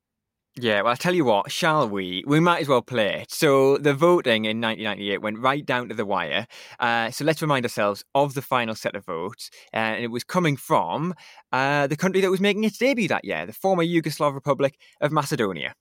Yeah, 0.58 0.80
well, 0.80 0.92
I'll 0.92 0.96
tell 0.96 1.14
you 1.14 1.26
what, 1.26 1.50
shall 1.52 1.86
we? 1.86 2.24
We 2.26 2.40
might 2.40 2.62
as 2.62 2.68
well 2.68 2.80
play 2.80 3.20
it. 3.20 3.30
So, 3.30 3.76
the 3.76 3.92
voting 3.92 4.46
in 4.46 4.58
1998 4.58 5.20
went 5.20 5.38
right 5.38 5.64
down 5.64 5.90
to 5.90 5.94
the 5.94 6.06
wire. 6.06 6.46
Uh, 6.80 7.10
so, 7.10 7.26
let's 7.26 7.42
remind 7.42 7.66
ourselves 7.66 8.02
of 8.14 8.32
the 8.32 8.40
final 8.40 8.74
set 8.74 8.96
of 8.96 9.04
votes. 9.04 9.50
Uh, 9.74 9.76
and 9.76 10.04
it 10.04 10.08
was 10.08 10.24
coming 10.24 10.56
from 10.56 11.14
uh, 11.52 11.86
the 11.88 11.96
country 11.96 12.22
that 12.22 12.30
was 12.30 12.40
making 12.40 12.64
its 12.64 12.78
debut 12.78 13.06
that 13.08 13.24
year, 13.24 13.44
the 13.44 13.52
former 13.52 13.84
Yugoslav 13.84 14.32
Republic 14.32 14.78
of 15.02 15.12
Macedonia. 15.12 15.74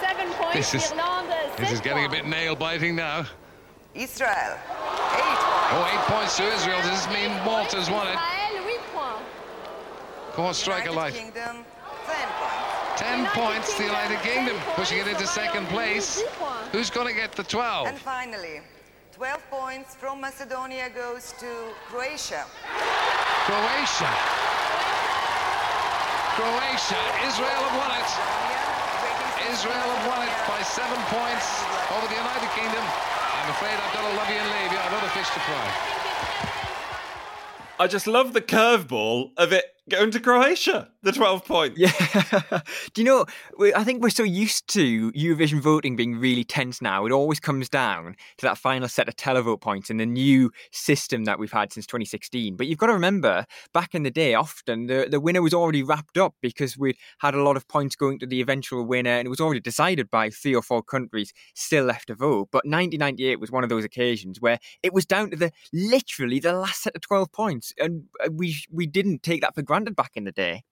Seven 0.00 0.28
points, 0.34 0.54
This 0.54 0.74
is, 0.74 0.92
this 1.56 1.72
is 1.72 1.80
getting 1.80 2.04
a 2.04 2.08
bit 2.08 2.24
nail 2.24 2.54
biting 2.54 2.94
now. 2.94 3.26
Israel. 3.96 4.30
Eight 4.30 5.22
points. 5.22 5.72
Oh, 5.72 5.90
eight 5.92 6.14
points 6.14 6.36
to 6.36 6.44
Israel. 6.44 6.80
Does 6.82 7.04
this 7.04 7.08
mean 7.12 7.30
Malta's 7.44 7.90
won 7.90 8.06
it? 8.06 8.18
Come 10.34 10.46
on, 10.46 10.54
strike 10.54 10.86
a 10.86 10.92
light. 10.92 11.14
Kingdom, 11.14 11.64
10 12.96 13.26
points 13.34 13.72
to 13.74 13.82
the 13.82 13.88
United 13.88 14.20
Kingdom, 14.20 14.56
pushing 14.74 14.98
it 14.98 15.08
into 15.08 15.26
second 15.26 15.66
place. 15.66 16.22
Who's 16.72 16.90
going 16.90 17.08
to 17.08 17.14
get 17.14 17.32
the 17.32 17.42
12? 17.42 17.88
And 17.88 17.98
finally, 17.98 18.60
12 19.12 19.50
points 19.50 19.94
from 19.94 20.20
Macedonia 20.20 20.90
goes 20.90 21.34
to 21.38 21.74
Croatia. 21.86 22.44
Croatia. 23.46 24.10
Croatia. 26.38 27.02
Israel 27.26 27.62
have 27.66 27.76
won 27.78 27.90
it. 27.98 28.10
Israel 29.50 29.74
have 29.74 30.06
won 30.08 30.22
it 30.26 30.34
by 30.48 30.62
seven 30.62 30.98
points 31.10 31.46
over 31.94 32.06
the 32.06 32.18
United 32.18 32.50
Kingdom. 32.54 32.82
I'm 32.82 33.50
afraid 33.50 33.74
I've 33.74 33.92
got 33.92 34.08
to 34.08 34.16
love 34.16 34.30
you 34.30 34.38
and 34.38 34.50
leave 34.50 34.72
you. 34.72 34.78
I've 34.78 34.94
other 34.94 35.10
fish 35.10 35.28
to 35.34 35.40
fry. 35.40 35.94
I 37.78 37.86
just 37.88 38.06
love 38.06 38.32
the 38.32 38.40
curveball 38.40 39.32
of 39.36 39.52
it 39.52 39.64
going 39.90 40.12
to 40.12 40.20
Croatia, 40.20 40.90
the 41.04 41.12
12 41.12 41.44
points. 41.44 41.78
Yeah. 41.78 41.92
Do 42.94 43.00
you 43.00 43.04
know, 43.04 43.26
I 43.76 43.84
think 43.84 44.02
we're 44.02 44.10
so 44.10 44.22
used 44.22 44.66
to 44.68 45.12
Eurovision 45.12 45.60
voting 45.60 45.96
being 45.96 46.18
really 46.18 46.44
tense 46.44 46.80
now. 46.80 47.06
It 47.06 47.12
always 47.12 47.38
comes 47.38 47.68
down 47.68 48.16
to 48.38 48.46
that 48.46 48.58
final 48.58 48.88
set 48.88 49.08
of 49.08 49.16
televote 49.16 49.60
points 49.60 49.90
and 49.90 50.00
the 50.00 50.06
new 50.06 50.50
system 50.72 51.24
that 51.24 51.38
we've 51.38 51.52
had 51.52 51.72
since 51.72 51.86
2016. 51.86 52.56
But 52.56 52.66
you've 52.66 52.78
got 52.78 52.86
to 52.86 52.94
remember, 52.94 53.44
back 53.72 53.94
in 53.94 54.02
the 54.02 54.10
day, 54.10 54.34
often 54.34 54.86
the, 54.86 55.06
the 55.10 55.20
winner 55.20 55.42
was 55.42 55.54
already 55.54 55.82
wrapped 55.82 56.18
up 56.18 56.34
because 56.40 56.78
we'd 56.78 56.96
had 57.18 57.34
a 57.34 57.42
lot 57.42 57.56
of 57.56 57.68
points 57.68 57.96
going 57.96 58.18
to 58.20 58.26
the 58.26 58.40
eventual 58.40 58.84
winner 58.84 59.10
and 59.10 59.26
it 59.26 59.30
was 59.30 59.40
already 59.40 59.60
decided 59.60 60.10
by 60.10 60.30
three 60.30 60.54
or 60.54 60.62
four 60.62 60.82
countries 60.82 61.32
still 61.54 61.84
left 61.84 62.08
to 62.08 62.14
vote. 62.14 62.48
But 62.50 62.64
1998 62.64 63.40
was 63.40 63.50
one 63.50 63.62
of 63.62 63.68
those 63.68 63.84
occasions 63.84 64.40
where 64.40 64.58
it 64.82 64.92
was 64.92 65.04
down 65.04 65.30
to 65.30 65.36
the 65.36 65.52
literally 65.72 66.40
the 66.40 66.54
last 66.54 66.82
set 66.82 66.96
of 66.96 67.02
12 67.02 67.30
points. 67.32 67.72
And 67.78 68.04
uh, 68.24 68.30
we, 68.32 68.56
we 68.70 68.86
didn't 68.86 69.22
take 69.22 69.42
that 69.42 69.54
for 69.54 69.62
granted 69.62 69.96
back 69.96 70.12
in 70.14 70.24
the 70.24 70.32
day. 70.32 70.62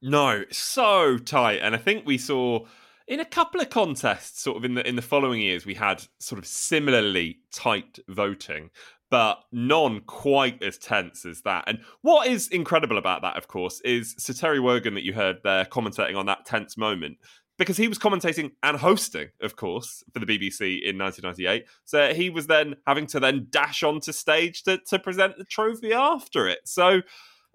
No, 0.00 0.44
so 0.50 1.18
tight. 1.18 1.60
And 1.62 1.74
I 1.74 1.78
think 1.78 2.06
we 2.06 2.18
saw 2.18 2.66
in 3.08 3.20
a 3.20 3.24
couple 3.24 3.60
of 3.60 3.70
contests, 3.70 4.42
sort 4.42 4.58
of 4.58 4.64
in 4.64 4.74
the 4.74 4.86
in 4.86 4.96
the 4.96 5.02
following 5.02 5.40
years, 5.40 5.66
we 5.66 5.74
had 5.74 6.02
sort 6.18 6.38
of 6.38 6.46
similarly 6.46 7.38
tight 7.52 7.98
voting, 8.08 8.70
but 9.10 9.42
none 9.50 10.00
quite 10.02 10.62
as 10.62 10.78
tense 10.78 11.24
as 11.24 11.40
that. 11.42 11.64
And 11.66 11.80
what 12.02 12.28
is 12.28 12.48
incredible 12.48 12.98
about 12.98 13.22
that, 13.22 13.36
of 13.36 13.48
course, 13.48 13.80
is 13.80 14.14
Sir 14.18 14.34
Terry 14.34 14.60
Wogan 14.60 14.94
that 14.94 15.04
you 15.04 15.14
heard 15.14 15.38
there 15.42 15.64
commentating 15.64 16.16
on 16.16 16.26
that 16.26 16.44
tense 16.44 16.76
moment. 16.76 17.18
Because 17.56 17.76
he 17.76 17.88
was 17.88 17.98
commentating 17.98 18.52
and 18.62 18.76
hosting, 18.76 19.30
of 19.42 19.56
course, 19.56 20.04
for 20.12 20.20
the 20.20 20.26
BBC 20.26 20.80
in 20.80 20.96
1998. 20.96 21.64
So 21.84 22.14
he 22.14 22.30
was 22.30 22.46
then 22.46 22.76
having 22.86 23.08
to 23.08 23.18
then 23.18 23.48
dash 23.50 23.82
onto 23.82 24.12
stage 24.12 24.62
to, 24.62 24.78
to 24.86 24.98
present 25.00 25.38
the 25.38 25.44
trophy 25.44 25.92
after 25.92 26.46
it. 26.46 26.60
So 26.66 27.00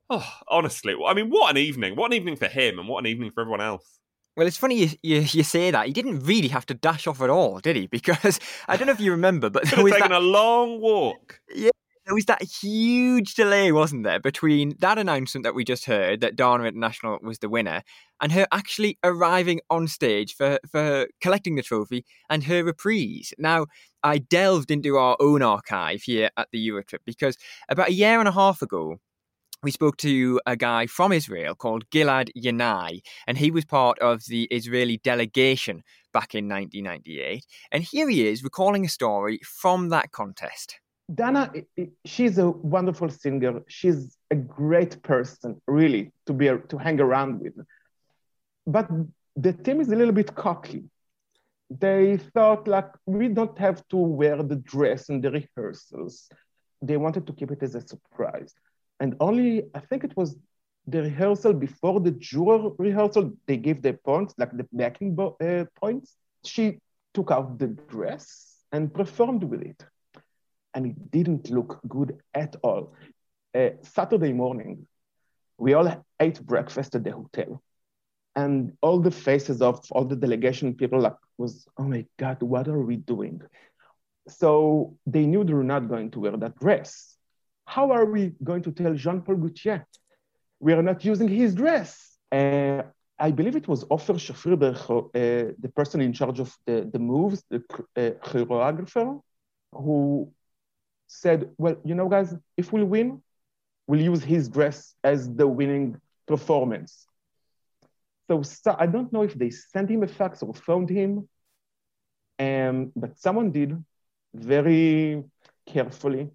Oh, 0.09 0.27
honestly, 0.47 0.95
I 1.05 1.13
mean, 1.13 1.29
what 1.29 1.51
an 1.51 1.57
evening! 1.57 1.95
What 1.95 2.11
an 2.11 2.17
evening 2.17 2.35
for 2.35 2.47
him, 2.47 2.79
and 2.79 2.87
what 2.87 2.99
an 2.99 3.07
evening 3.07 3.31
for 3.31 3.41
everyone 3.41 3.61
else. 3.61 3.99
Well, 4.35 4.47
it's 4.47 4.57
funny 4.57 4.75
you, 4.75 4.89
you, 5.03 5.17
you 5.19 5.43
say 5.43 5.69
that. 5.71 5.85
He 5.85 5.93
didn't 5.93 6.21
really 6.21 6.47
have 6.47 6.65
to 6.67 6.73
dash 6.73 7.05
off 7.05 7.21
at 7.21 7.29
all, 7.29 7.59
did 7.59 7.75
he? 7.75 7.87
Because 7.91 8.39
I 8.67 8.77
don't 8.77 8.87
know 8.87 8.93
if 8.93 8.99
you 8.99 9.11
remember, 9.11 9.49
but 9.49 9.63
there 9.65 9.83
was 9.83 9.93
taken 9.93 10.09
that, 10.09 10.21
a 10.21 10.25
long 10.25 10.81
walk. 10.81 11.39
yeah, 11.53 11.69
there 12.05 12.15
was 12.15 12.25
that 12.25 12.41
huge 12.41 13.35
delay, 13.35 13.71
wasn't 13.71 14.03
there, 14.03 14.19
between 14.19 14.75
that 14.79 14.97
announcement 14.97 15.43
that 15.43 15.55
we 15.55 15.63
just 15.63 15.85
heard 15.85 16.19
that 16.21 16.35
Dana 16.35 16.63
International 16.63 17.19
was 17.21 17.39
the 17.39 17.47
winner 17.47 17.83
and 18.21 18.31
her 18.31 18.47
actually 18.51 18.97
arriving 19.03 19.61
on 19.69 19.87
stage 19.87 20.35
for, 20.35 20.59
for 20.69 21.07
collecting 21.21 21.55
the 21.55 21.61
trophy 21.61 22.03
and 22.29 22.43
her 22.45 22.63
reprise. 22.63 23.33
Now, 23.37 23.67
I 24.03 24.17
delved 24.17 24.71
into 24.71 24.97
our 24.97 25.15
own 25.19 25.41
archive 25.41 26.01
here 26.01 26.29
at 26.35 26.49
the 26.51 26.67
Eurotrip 26.67 26.99
because 27.05 27.37
about 27.69 27.89
a 27.89 27.93
year 27.93 28.19
and 28.19 28.27
a 28.27 28.33
half 28.33 28.61
ago, 28.61 28.97
we 29.63 29.71
spoke 29.71 29.97
to 29.97 30.39
a 30.45 30.55
guy 30.55 30.85
from 30.85 31.11
Israel 31.11 31.55
called 31.55 31.89
Gilad 31.89 32.29
Yanai, 32.37 33.01
and 33.25 33.37
he 33.37 33.49
was 33.49 33.65
part 33.65 33.97
of 33.99 34.25
the 34.25 34.43
Israeli 34.51 34.97
delegation 34.97 35.83
back 36.11 36.35
in 36.35 36.49
1998. 36.49 37.45
And 37.71 37.83
here 37.83 38.09
he 38.09 38.27
is 38.27 38.43
recalling 38.43 38.85
a 38.85 38.89
story 38.89 39.39
from 39.43 39.89
that 39.89 40.11
contest. 40.11 40.79
Dana, 41.13 41.51
she's 42.05 42.37
a 42.37 42.49
wonderful 42.49 43.09
singer. 43.09 43.61
She's 43.67 44.17
a 44.31 44.35
great 44.35 45.01
person, 45.01 45.61
really, 45.67 46.11
to 46.25 46.33
be 46.33 46.47
to 46.69 46.77
hang 46.77 46.99
around 46.99 47.41
with. 47.41 47.53
But 48.67 48.89
the 49.35 49.53
team 49.53 49.81
is 49.81 49.89
a 49.89 49.95
little 49.95 50.13
bit 50.13 50.35
cocky. 50.35 50.83
They 51.69 52.17
thought 52.17 52.67
like 52.67 52.89
we 53.05 53.29
don't 53.29 53.57
have 53.57 53.87
to 53.89 53.97
wear 53.97 54.43
the 54.43 54.57
dress 54.57 55.09
in 55.09 55.21
the 55.21 55.31
rehearsals. 55.31 56.29
They 56.81 56.97
wanted 56.97 57.25
to 57.27 57.33
keep 57.33 57.51
it 57.51 57.63
as 57.63 57.75
a 57.75 57.81
surprise. 57.81 58.53
And 58.99 59.15
only 59.19 59.63
I 59.75 59.79
think 59.79 60.03
it 60.03 60.15
was 60.15 60.35
the 60.87 61.01
rehearsal 61.01 61.53
before 61.53 61.99
the 61.99 62.11
juror 62.11 62.71
rehearsal, 62.77 63.33
they 63.47 63.57
gave 63.57 63.81
the 63.81 63.93
points, 63.93 64.33
like 64.37 64.55
the 64.55 64.67
backing 64.71 65.17
uh, 65.19 65.65
points. 65.79 66.15
She 66.43 66.79
took 67.13 67.31
out 67.31 67.57
the 67.57 67.67
dress 67.67 68.57
and 68.71 68.93
performed 68.93 69.43
with 69.43 69.61
it 69.61 69.85
and 70.73 70.85
it 70.87 71.11
didn't 71.11 71.49
look 71.49 71.79
good 71.87 72.19
at 72.33 72.55
all. 72.63 72.93
Uh, 73.55 73.69
Saturday 73.81 74.33
morning, 74.33 74.87
we 75.57 75.73
all 75.73 76.03
ate 76.19 76.41
breakfast 76.41 76.95
at 76.95 77.03
the 77.03 77.11
hotel, 77.11 77.61
and 78.35 78.73
all 78.81 78.99
the 78.99 79.11
faces 79.11 79.61
of 79.61 79.85
all 79.91 80.05
the 80.05 80.15
delegation 80.15 80.73
people 80.73 80.99
like 80.99 81.15
was, 81.37 81.67
oh 81.77 81.83
my 81.83 82.05
god, 82.17 82.41
what 82.41 82.67
are 82.67 82.81
we 82.81 82.95
doing? 82.95 83.41
So 84.27 84.95
they 85.05 85.25
knew 85.25 85.43
they 85.43 85.53
were 85.53 85.63
not 85.63 85.89
going 85.89 86.11
to 86.11 86.19
wear 86.19 86.37
that 86.37 86.57
dress. 86.59 87.12
How 87.65 87.91
are 87.91 88.05
we 88.05 88.33
going 88.43 88.61
to 88.63 88.71
tell 88.71 88.93
Jean-Paul 88.93 89.35
Gaultier 89.37 89.85
we 90.59 90.73
are 90.73 90.83
not 90.83 91.03
using 91.03 91.27
his 91.27 91.55
dress? 91.55 92.17
Uh, 92.31 92.83
I 93.19 93.31
believe 93.31 93.55
it 93.55 93.67
was 93.67 93.85
Ofer 93.89 94.13
the, 94.13 94.71
uh, 94.71 95.53
the 95.59 95.71
person 95.75 96.01
in 96.01 96.13
charge 96.13 96.39
of 96.39 96.55
the, 96.65 96.89
the 96.91 96.99
moves, 96.99 97.43
the 97.49 97.63
uh, 97.95 98.11
choreographer, 98.25 99.21
who 99.71 100.31
said, 101.07 101.51
well, 101.57 101.75
you 101.85 101.95
know, 101.95 102.09
guys, 102.09 102.35
if 102.57 102.73
we 102.73 102.83
win, 102.83 103.21
we'll 103.87 104.01
use 104.01 104.23
his 104.23 104.49
dress 104.49 104.95
as 105.03 105.33
the 105.33 105.47
winning 105.47 105.99
performance. 106.27 107.05
So, 108.27 108.41
so 108.41 108.75
I 108.77 108.87
don't 108.87 109.11
know 109.13 109.23
if 109.23 109.33
they 109.35 109.49
sent 109.49 109.89
him 109.89 110.03
a 110.03 110.07
fax 110.07 110.41
or 110.41 110.53
phoned 110.53 110.89
him, 110.89 111.27
um, 112.39 112.91
but 112.95 113.19
someone 113.19 113.51
did 113.51 113.83
very 114.33 115.23
carefully. 115.67 116.31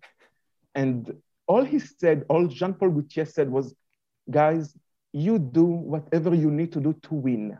And 0.78 1.12
all 1.48 1.64
he 1.64 1.80
said, 1.80 2.24
all 2.28 2.46
Jean 2.46 2.72
Paul 2.72 2.90
Gaultier 2.90 3.24
said 3.24 3.50
was, 3.50 3.74
guys, 4.30 4.76
you 5.12 5.40
do 5.40 5.64
whatever 5.64 6.32
you 6.36 6.52
need 6.52 6.72
to 6.74 6.80
do 6.80 6.92
to 7.02 7.14
win. 7.14 7.58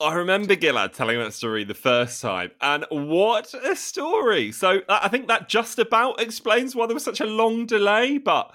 I 0.00 0.14
remember 0.14 0.54
Gilad 0.54 0.92
telling 0.92 1.18
that 1.18 1.32
story 1.32 1.64
the 1.64 1.74
first 1.74 2.22
time, 2.22 2.52
and 2.60 2.84
what 2.90 3.52
a 3.52 3.74
story! 3.74 4.52
So 4.52 4.82
I 4.88 5.08
think 5.08 5.26
that 5.26 5.48
just 5.48 5.80
about 5.80 6.20
explains 6.20 6.76
why 6.76 6.86
there 6.86 6.94
was 6.94 7.02
such 7.02 7.20
a 7.20 7.26
long 7.26 7.66
delay, 7.66 8.18
but 8.18 8.54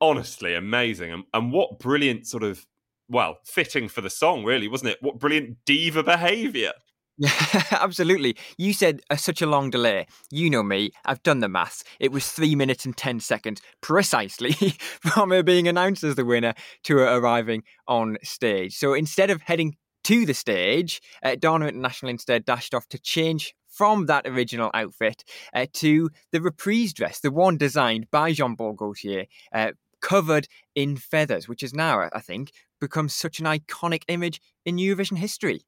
honestly, 0.00 0.54
amazing. 0.54 1.12
And, 1.12 1.24
and 1.34 1.52
what 1.52 1.78
brilliant 1.78 2.26
sort 2.26 2.42
of, 2.42 2.64
well, 3.06 3.36
fitting 3.44 3.88
for 3.88 4.00
the 4.00 4.08
song, 4.08 4.44
really, 4.44 4.68
wasn't 4.68 4.92
it? 4.92 4.98
What 5.02 5.18
brilliant 5.18 5.58
diva 5.66 6.02
behaviour. 6.02 6.72
Absolutely. 7.70 8.36
You 8.58 8.72
said 8.72 9.00
uh, 9.10 9.16
such 9.16 9.40
a 9.40 9.46
long 9.46 9.70
delay. 9.70 10.06
You 10.30 10.50
know 10.50 10.62
me. 10.62 10.90
I've 11.04 11.22
done 11.22 11.40
the 11.40 11.48
maths. 11.48 11.82
It 11.98 12.12
was 12.12 12.28
three 12.28 12.54
minutes 12.54 12.84
and 12.84 12.96
10 12.96 13.20
seconds 13.20 13.62
precisely 13.80 14.52
from 15.00 15.30
her 15.30 15.42
being 15.42 15.66
announced 15.66 16.04
as 16.04 16.16
the 16.16 16.24
winner 16.26 16.52
to 16.84 16.98
her 16.98 17.04
arriving 17.16 17.62
on 17.88 18.18
stage. 18.22 18.76
So 18.76 18.92
instead 18.92 19.30
of 19.30 19.42
heading 19.42 19.76
to 20.04 20.26
the 20.26 20.34
stage, 20.34 21.00
uh, 21.22 21.36
Dana 21.36 21.66
International 21.68 22.10
instead 22.10 22.44
dashed 22.44 22.74
off 22.74 22.86
to 22.88 22.98
change 22.98 23.54
from 23.66 24.06
that 24.06 24.26
original 24.26 24.70
outfit 24.74 25.24
uh, 25.54 25.66
to 25.74 26.10
the 26.32 26.40
reprise 26.40 26.92
dress, 26.92 27.20
the 27.20 27.30
one 27.30 27.56
designed 27.56 28.10
by 28.10 28.32
Jean 28.32 28.56
Paul 28.56 28.74
Gaultier, 28.74 29.24
uh, 29.54 29.72
covered 30.02 30.48
in 30.74 30.96
feathers, 30.96 31.48
which 31.48 31.62
has 31.62 31.74
now, 31.74 32.08
I 32.12 32.20
think, 32.20 32.52
become 32.78 33.08
such 33.08 33.40
an 33.40 33.46
iconic 33.46 34.02
image 34.08 34.40
in 34.66 34.76
Eurovision 34.76 35.16
history. 35.16 35.62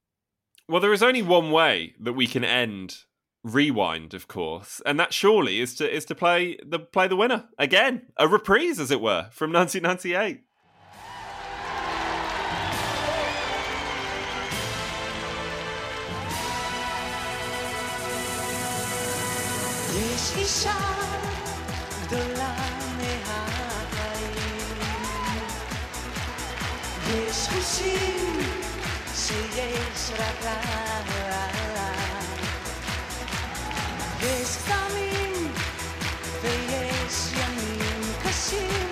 Well, 0.67 0.81
there 0.81 0.93
is 0.93 1.03
only 1.03 1.21
one 1.21 1.51
way 1.51 1.93
that 1.99 2.13
we 2.13 2.25
can 2.27 2.43
end 2.43 3.03
rewind, 3.43 4.13
of 4.13 4.27
course, 4.27 4.81
and 4.85 4.99
that 4.99 5.13
surely 5.13 5.59
is 5.59 5.75
to 5.75 5.95
is 5.95 6.05
to 6.05 6.15
play 6.15 6.57
the 6.65 6.79
play 6.79 7.07
the 7.07 7.15
winner 7.15 7.49
again, 7.59 8.03
a 8.17 8.27
reprise, 8.27 8.79
as 8.79 8.89
it 8.89 9.01
were, 9.01 9.27
from 9.31 9.51
1998. 9.51 10.41
יש 19.95 20.33
אישה 20.37 20.73
גדולה 22.03 22.55
מהחיים 22.97 24.33
יש 27.13 27.47
חושים 27.47 28.36
שיש 29.58 30.10
רק 30.18 30.44
לה 30.44 30.56
יש 34.22 34.56
קסמים 34.56 35.52
ויש 36.42 37.32
ימים 37.32 38.12
קשים 38.24 38.87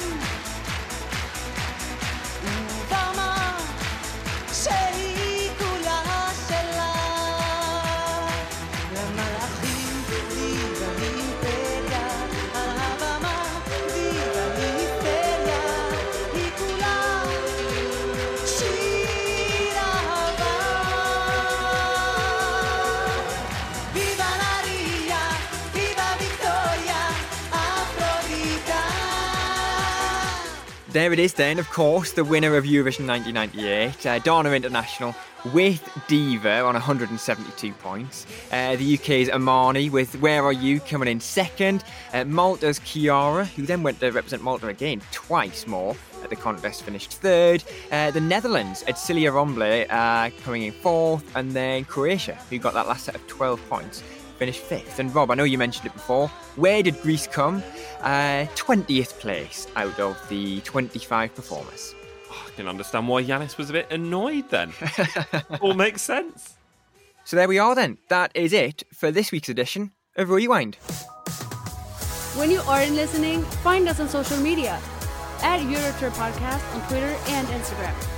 There 30.96 31.12
it 31.12 31.18
is, 31.18 31.34
then, 31.34 31.58
of 31.58 31.68
course, 31.68 32.12
the 32.12 32.24
winner 32.24 32.56
of 32.56 32.64
Eurovision 32.64 33.06
1998, 33.06 34.06
uh, 34.06 34.18
Dana 34.20 34.52
International 34.52 35.14
with 35.52 35.86
Diva 36.08 36.60
on 36.60 36.72
172 36.72 37.70
points. 37.74 38.26
Uh, 38.50 38.76
the 38.76 38.94
UK's 38.94 39.28
Imaani 39.28 39.90
with 39.90 40.18
Where 40.22 40.42
Are 40.42 40.54
You 40.54 40.80
coming 40.80 41.10
in 41.10 41.20
second. 41.20 41.84
Uh, 42.14 42.24
Malta's 42.24 42.78
Chiara, 42.78 43.44
who 43.44 43.66
then 43.66 43.82
went 43.82 44.00
to 44.00 44.10
represent 44.10 44.42
Malta 44.42 44.68
again 44.68 45.02
twice 45.12 45.66
more 45.66 45.94
at 46.22 46.30
the 46.30 46.36
contest, 46.36 46.84
finished 46.84 47.12
third. 47.12 47.62
Uh, 47.92 48.10
the 48.10 48.22
Netherlands, 48.22 48.82
Edsilia 48.88 49.30
Rombley, 49.30 49.86
uh, 49.90 50.30
coming 50.44 50.62
in 50.62 50.72
fourth. 50.72 51.30
And 51.36 51.52
then 51.52 51.84
Croatia, 51.84 52.38
who 52.48 52.56
got 52.56 52.72
that 52.72 52.88
last 52.88 53.04
set 53.04 53.14
of 53.14 53.26
12 53.26 53.68
points, 53.68 54.02
finished 54.36 54.60
fifth. 54.60 54.98
And 54.98 55.14
Rob, 55.14 55.30
I 55.30 55.34
know 55.34 55.44
you 55.44 55.58
mentioned 55.58 55.86
it 55.86 55.92
before. 55.92 56.28
Where 56.56 56.82
did 56.82 57.00
Greece 57.02 57.26
come? 57.26 57.62
Uh, 58.00 58.46
20th 58.54 59.18
place 59.18 59.66
out 59.76 59.98
of 59.98 60.16
the 60.28 60.60
25 60.60 61.34
performers. 61.34 61.94
I 62.30 62.50
can 62.56 62.68
understand 62.68 63.08
why 63.08 63.24
Yanis 63.24 63.56
was 63.58 63.70
a 63.70 63.72
bit 63.72 63.90
annoyed 63.90 64.48
then. 64.50 64.72
All 65.60 65.74
makes 65.74 66.02
sense. 66.02 66.54
So 67.24 67.36
there 67.36 67.48
we 67.48 67.58
are 67.58 67.74
then. 67.74 67.98
That 68.08 68.30
is 68.34 68.52
it 68.52 68.84
for 68.94 69.10
this 69.10 69.32
week's 69.32 69.48
edition 69.48 69.92
of 70.16 70.30
Rewind. 70.30 70.76
When 72.36 72.50
you 72.50 72.60
aren't 72.68 72.92
listening, 72.92 73.42
find 73.42 73.88
us 73.88 73.98
on 73.98 74.08
social 74.08 74.38
media 74.38 74.78
at 75.42 75.60
Eurotrip 75.60 76.12
Podcast 76.12 76.74
on 76.74 76.88
Twitter 76.88 77.16
and 77.28 77.48
Instagram. 77.48 78.15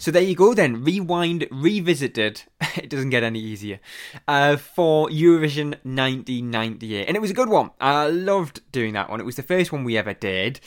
So 0.00 0.10
there 0.10 0.22
you 0.22 0.34
go 0.34 0.54
then. 0.54 0.82
Rewind 0.82 1.46
Revisited. 1.50 2.44
it 2.76 2.88
doesn't 2.88 3.10
get 3.10 3.22
any 3.22 3.38
easier. 3.38 3.80
Uh, 4.26 4.56
for 4.56 5.10
Eurovision 5.10 5.74
1998. 5.84 7.06
And 7.06 7.18
it 7.18 7.20
was 7.20 7.30
a 7.30 7.34
good 7.34 7.50
one. 7.50 7.70
I 7.78 8.06
loved 8.06 8.62
doing 8.72 8.94
that 8.94 9.10
one. 9.10 9.20
It 9.20 9.26
was 9.26 9.36
the 9.36 9.42
first 9.42 9.72
one 9.72 9.84
we 9.84 9.98
ever 9.98 10.14
did. 10.14 10.58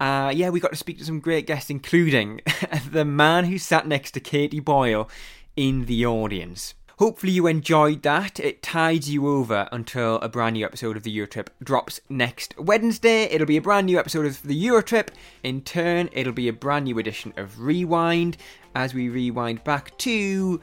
Uh, 0.00 0.32
yeah, 0.34 0.48
we 0.48 0.58
got 0.58 0.70
to 0.70 0.76
speak 0.76 0.96
to 1.00 1.04
some 1.04 1.20
great 1.20 1.46
guests, 1.46 1.68
including 1.68 2.40
the 2.90 3.04
man 3.04 3.44
who 3.44 3.58
sat 3.58 3.86
next 3.86 4.12
to 4.12 4.20
Katie 4.20 4.58
Boyle 4.58 5.10
in 5.54 5.84
the 5.84 6.06
audience. 6.06 6.72
Hopefully, 6.98 7.30
you 7.30 7.46
enjoyed 7.46 8.02
that. 8.02 8.40
It 8.40 8.60
tides 8.60 9.08
you 9.08 9.28
over 9.28 9.68
until 9.70 10.16
a 10.16 10.28
brand 10.28 10.54
new 10.54 10.64
episode 10.64 10.96
of 10.96 11.04
the 11.04 11.16
Eurotrip 11.16 11.46
drops 11.62 12.00
next 12.08 12.58
Wednesday. 12.58 13.24
It'll 13.24 13.46
be 13.46 13.56
a 13.56 13.62
brand 13.62 13.86
new 13.86 14.00
episode 14.00 14.26
of 14.26 14.42
the 14.42 14.66
Eurotrip. 14.66 15.10
In 15.44 15.60
turn, 15.60 16.08
it'll 16.10 16.32
be 16.32 16.48
a 16.48 16.52
brand 16.52 16.86
new 16.86 16.98
edition 16.98 17.32
of 17.36 17.60
Rewind 17.60 18.36
as 18.78 18.94
we 18.94 19.08
rewind 19.08 19.62
back 19.64 19.96
to. 19.98 20.60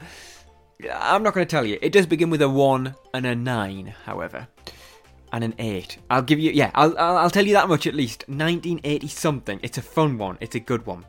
I'm 0.90 1.22
not 1.22 1.34
going 1.34 1.46
to 1.46 1.50
tell 1.50 1.66
you. 1.66 1.78
It 1.82 1.92
does 1.92 2.06
begin 2.06 2.30
with 2.30 2.40
a 2.40 2.48
1 2.48 2.94
and 3.12 3.26
a 3.26 3.34
9, 3.34 3.94
however. 4.04 4.48
And 5.32 5.44
an 5.44 5.54
8. 5.58 5.98
I'll 6.08 6.22
give 6.22 6.38
you, 6.38 6.50
yeah, 6.50 6.70
I'll, 6.74 6.96
I'll, 6.98 7.16
I'll 7.18 7.30
tell 7.30 7.46
you 7.46 7.52
that 7.52 7.68
much 7.68 7.86
at 7.86 7.94
least. 7.94 8.24
1980 8.28 9.08
something. 9.08 9.60
It's 9.62 9.76
a 9.76 9.82
fun 9.82 10.16
one. 10.16 10.38
It's 10.40 10.54
a 10.54 10.60
good 10.60 10.86
one. 10.86 11.04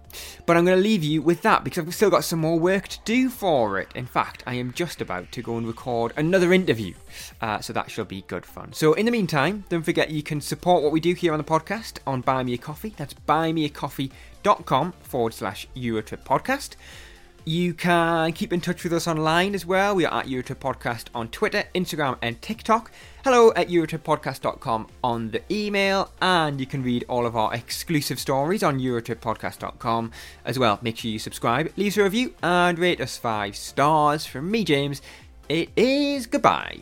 But 0.46 0.58
I'm 0.58 0.66
going 0.66 0.78
to 0.78 0.84
leave 0.84 1.04
you 1.04 1.22
with 1.22 1.44
that 1.44 1.64
because 1.64 1.86
I've 1.86 1.96
still 1.96 2.10
got 2.10 2.26
some 2.26 2.40
more 2.40 2.60
work 2.60 2.90
to 2.90 3.00
do 3.06 3.30
for 3.30 3.80
it. 3.80 3.88
In 3.96 4.06
fact, 4.06 4.44
I 4.46 4.56
am 4.56 4.74
just 4.74 5.00
about 5.00 5.32
to 5.32 5.42
go 5.42 5.58
and 5.58 5.66
record 5.66 6.12
another 6.18 6.52
interview. 6.52 6.94
Uh, 7.40 7.62
so 7.62 7.72
that 7.72 7.90
shall 7.90 8.06
be 8.06 8.24
good 8.28 8.46
fun. 8.46 8.74
So 8.74 8.94
in 8.94 9.06
the 9.06 9.12
meantime, 9.12 9.64
don't 9.70 9.84
forget 9.84 10.12
you 10.12 10.24
can 10.24 10.42
support 10.42 10.84
what 10.84 10.92
we 10.92 11.00
do 11.00 11.14
here 11.14 11.32
on 11.32 11.38
the 11.38 11.46
podcast 11.46 12.00
on 12.06 12.20
Buy 12.20 12.44
Me 12.44 12.56
a 12.56 12.58
Coffee. 12.58 12.94
That's 12.98 13.14
buymeacoffee.com 14.48 14.94
forward 15.02 15.34
slash 15.34 15.68
Eurotrip 15.76 16.24
podcast. 16.24 16.76
You 17.46 17.74
can 17.74 18.34
keep 18.34 18.52
in 18.52 18.60
touch 18.60 18.84
with 18.84 18.92
us 18.92 19.08
online 19.08 19.56
as 19.56 19.66
well. 19.66 19.96
We 19.96 20.06
are 20.06 20.20
at 20.20 20.26
Eurotrip 20.26 20.58
Podcast 20.58 21.06
on 21.16 21.30
Twitter, 21.30 21.64
Instagram, 21.74 22.18
and 22.22 22.42
TikTok. 22.42 22.92
Hello 23.24 23.54
at 23.56 23.70
EurotripPodcast.com 23.70 24.88
on 25.02 25.32
the 25.32 25.42
email, 25.50 26.12
and 26.22 26.60
you 26.60 26.66
can 26.66 26.84
read 26.84 27.06
all 27.08 27.26
of 27.26 27.38
our 27.38 27.54
exclusive 27.54 28.20
stories 28.20 28.64
on 28.64 28.82
EurotripPodcast.com 28.82 30.12
as 30.44 30.60
well. 30.60 30.78
Make 30.82 30.98
sure 30.98 31.10
you 31.10 31.20
subscribe, 31.20 31.72
leave 31.78 31.94
us 31.94 31.98
a 31.98 32.04
review, 32.04 32.34
and 32.44 32.78
rate 32.78 33.00
us 33.00 33.16
five 33.16 33.56
stars. 33.56 34.26
From 34.26 34.52
me, 34.52 34.66
James, 34.66 35.02
it 35.48 35.70
is 35.78 36.26
goodbye. 36.28 36.82